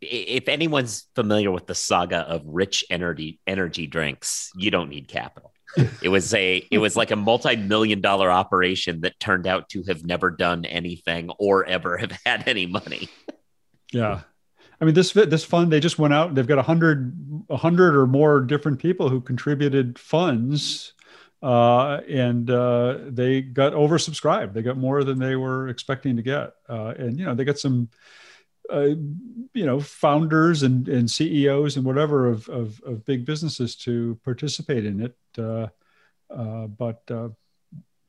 [0.00, 5.52] if anyone's familiar with the saga of rich energy energy drinks, you don't need capital.
[6.02, 10.04] it was a it was like a multi-million dollar operation that turned out to have
[10.04, 13.08] never done anything or ever have had any money.
[13.92, 14.20] Yeah.
[14.80, 16.34] I mean, this this fund they just went out.
[16.34, 20.92] They've got a hundred, a hundred or more different people who contributed funds,
[21.42, 24.52] uh, and uh, they got oversubscribed.
[24.52, 27.58] They got more than they were expecting to get, uh, and you know they got
[27.58, 27.88] some
[28.72, 28.94] uh,
[29.54, 34.84] you know founders and, and CEOs and whatever of, of, of big businesses to participate
[34.84, 35.16] in it.
[35.38, 35.68] Uh,
[36.30, 37.28] uh, but uh,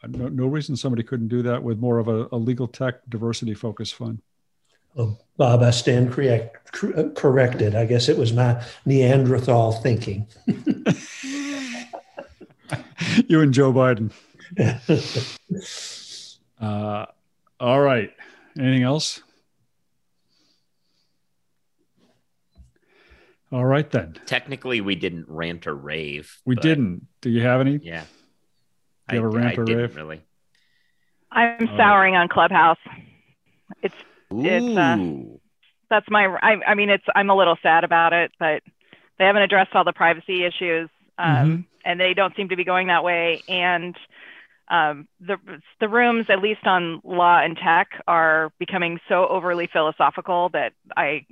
[0.07, 3.53] no, no reason somebody couldn't do that with more of a, a legal tech diversity
[3.53, 4.21] focused fund.
[4.97, 6.71] Oh, Bob, I stand correct,
[7.15, 7.75] corrected.
[7.75, 10.25] I guess it was my Neanderthal thinking.
[13.27, 14.11] you and Joe Biden.
[16.59, 17.05] Uh,
[17.59, 18.11] all right.
[18.57, 19.21] Anything else?
[23.51, 24.15] All right then.
[24.25, 26.37] Technically, we didn't rant or rave.
[26.45, 27.07] We didn't.
[27.21, 27.77] Do you have any?
[27.81, 28.03] Yeah.
[29.07, 29.95] Do you have a rant I or didn't rave?
[29.95, 30.21] really.
[31.31, 32.77] I'm souring on Clubhouse.
[33.81, 33.95] It's
[34.31, 34.97] it's uh,
[35.89, 38.63] that's my I, I mean it's I'm a little sad about it, but
[39.17, 41.65] they haven't addressed all the privacy issues, um, Mhm.
[41.85, 43.41] and they don't seem to be going that way.
[43.47, 43.95] And
[44.69, 45.37] um, the
[45.79, 51.25] the rooms, at least on law and tech, are becoming so overly philosophical that I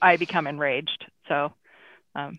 [0.00, 1.04] I become enraged.
[1.28, 1.52] So.
[2.14, 2.38] Um,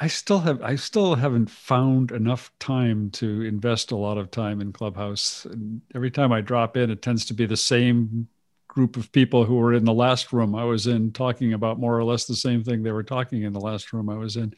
[0.00, 4.60] I still have I still haven't found enough time to invest a lot of time
[4.60, 5.44] in Clubhouse.
[5.44, 8.26] And every time I drop in, it tends to be the same
[8.66, 11.96] group of people who were in the last room I was in talking about more
[11.96, 14.54] or less the same thing they were talking in the last room I was in.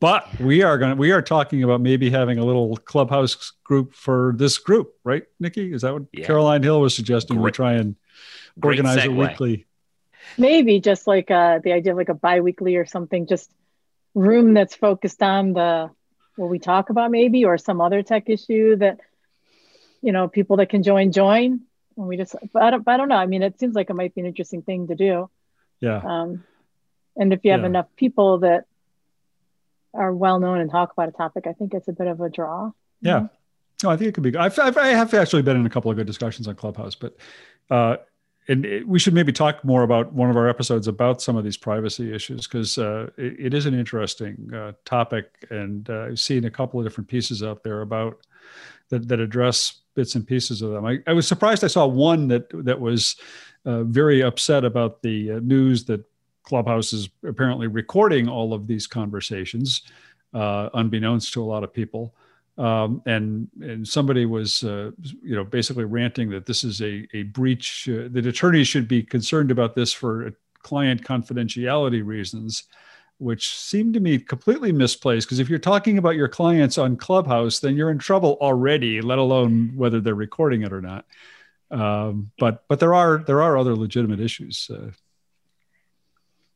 [0.00, 3.94] But we are going to we are talking about maybe having a little Clubhouse group
[3.94, 5.74] for this group, right, Niki?
[5.74, 6.26] Is that what Yeah.
[6.26, 7.96] Caroline Hill was suggesting we try and
[8.62, 9.66] organize it weekly?
[10.38, 13.50] Maybe just like uh, the idea of like a biweekly or something, just
[14.14, 15.90] room that's focused on the
[16.36, 18.98] what we talk about, maybe, or some other tech issue that
[20.02, 21.60] you know people that can join join.
[21.96, 23.16] And we just, but I don't, I don't know.
[23.16, 25.30] I mean, it seems like it might be an interesting thing to do.
[25.80, 26.00] Yeah.
[26.04, 26.42] Um,
[27.16, 27.66] and if you have Yeah.
[27.66, 28.64] enough people that
[29.92, 32.28] are well known and talk about a topic, I think it's a bit of a
[32.28, 32.72] draw.
[33.00, 33.12] Yeah.
[33.12, 33.28] know?
[33.84, 34.40] No, I think it could be good.
[34.40, 37.16] I've, I've, I have actually been in a couple of good discussions on Clubhouse, but
[37.70, 37.98] uh,
[38.48, 41.44] and it, we should maybe talk more about one of our episodes about some of
[41.44, 46.20] these privacy issues because uh, it, it is an interesting uh, topic, and uh, I've
[46.20, 48.18] seen a couple of different pieces out there about
[48.90, 50.84] that that address bits and pieces of them.
[50.84, 53.16] I, I was surprised I saw one that that was
[53.64, 56.04] uh, very upset about the uh, news that
[56.42, 59.82] Clubhouse is apparently recording all of these conversations,
[60.34, 62.14] uh, unbeknownst to a lot of people
[62.56, 64.90] um, and and somebody was uh,
[65.22, 69.02] you know basically ranting that this is a a breach uh, that attorneys should be
[69.02, 70.32] concerned about this for
[70.62, 72.64] client confidentiality reasons
[73.18, 75.26] which seemed to me completely misplaced.
[75.26, 79.18] Because if you're talking about your clients on clubhouse then you're in trouble already let
[79.18, 81.04] alone whether they're recording it or not.
[81.70, 84.90] Um, but but there are there are other legitimate issues uh,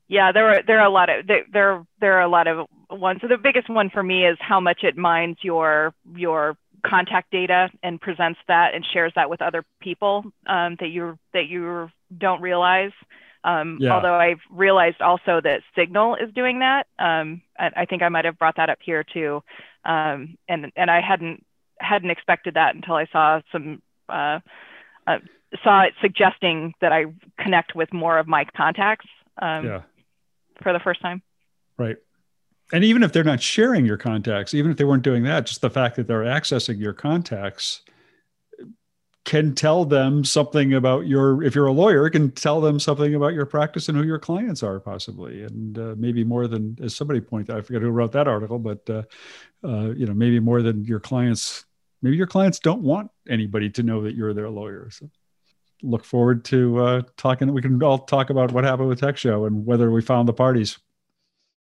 [0.09, 2.67] Yeah, there are there are a lot of there there, there are a lot of
[2.91, 3.21] ones.
[3.21, 7.69] So the biggest one for me is how much it mines your your contact data
[7.83, 12.41] and presents that and shares that with other people um, that you that you don't
[12.41, 12.93] realize.
[13.45, 13.95] Um, Yeah.
[13.95, 16.87] Although I've realized also that Signal is doing that.
[16.99, 19.43] Um, I, I think I might have brought that up here too,
[19.85, 21.45] um, and and I hadn't
[21.81, 24.41] hadn't expected that until I saw some uh,
[25.07, 25.19] uh,
[25.63, 27.07] saw it suggesting that I
[27.39, 29.07] connect with more of my contacts.
[29.41, 29.83] Um, yeah
[30.63, 31.23] for the first time.
[31.77, 31.97] Right.
[32.73, 35.61] And even if they're not sharing your contacts, even if they weren't doing that, just
[35.61, 37.83] the fact that they're accessing your contacts
[39.25, 43.15] can tell them something about your if you're a lawyer it can tell them something
[43.15, 45.43] about your practice and who your clients are possibly.
[45.43, 48.89] And uh, maybe more than as somebody pointed i forget who wrote that article but
[48.89, 49.03] uh,
[49.63, 51.67] uh, you know maybe more than your clients
[52.03, 54.89] maybe your clients don't want anybody to know that you're their lawyer.
[54.91, 55.11] So
[55.83, 59.45] look forward to uh, talking we can all talk about what happened with tech show
[59.45, 60.79] and whether we found the parties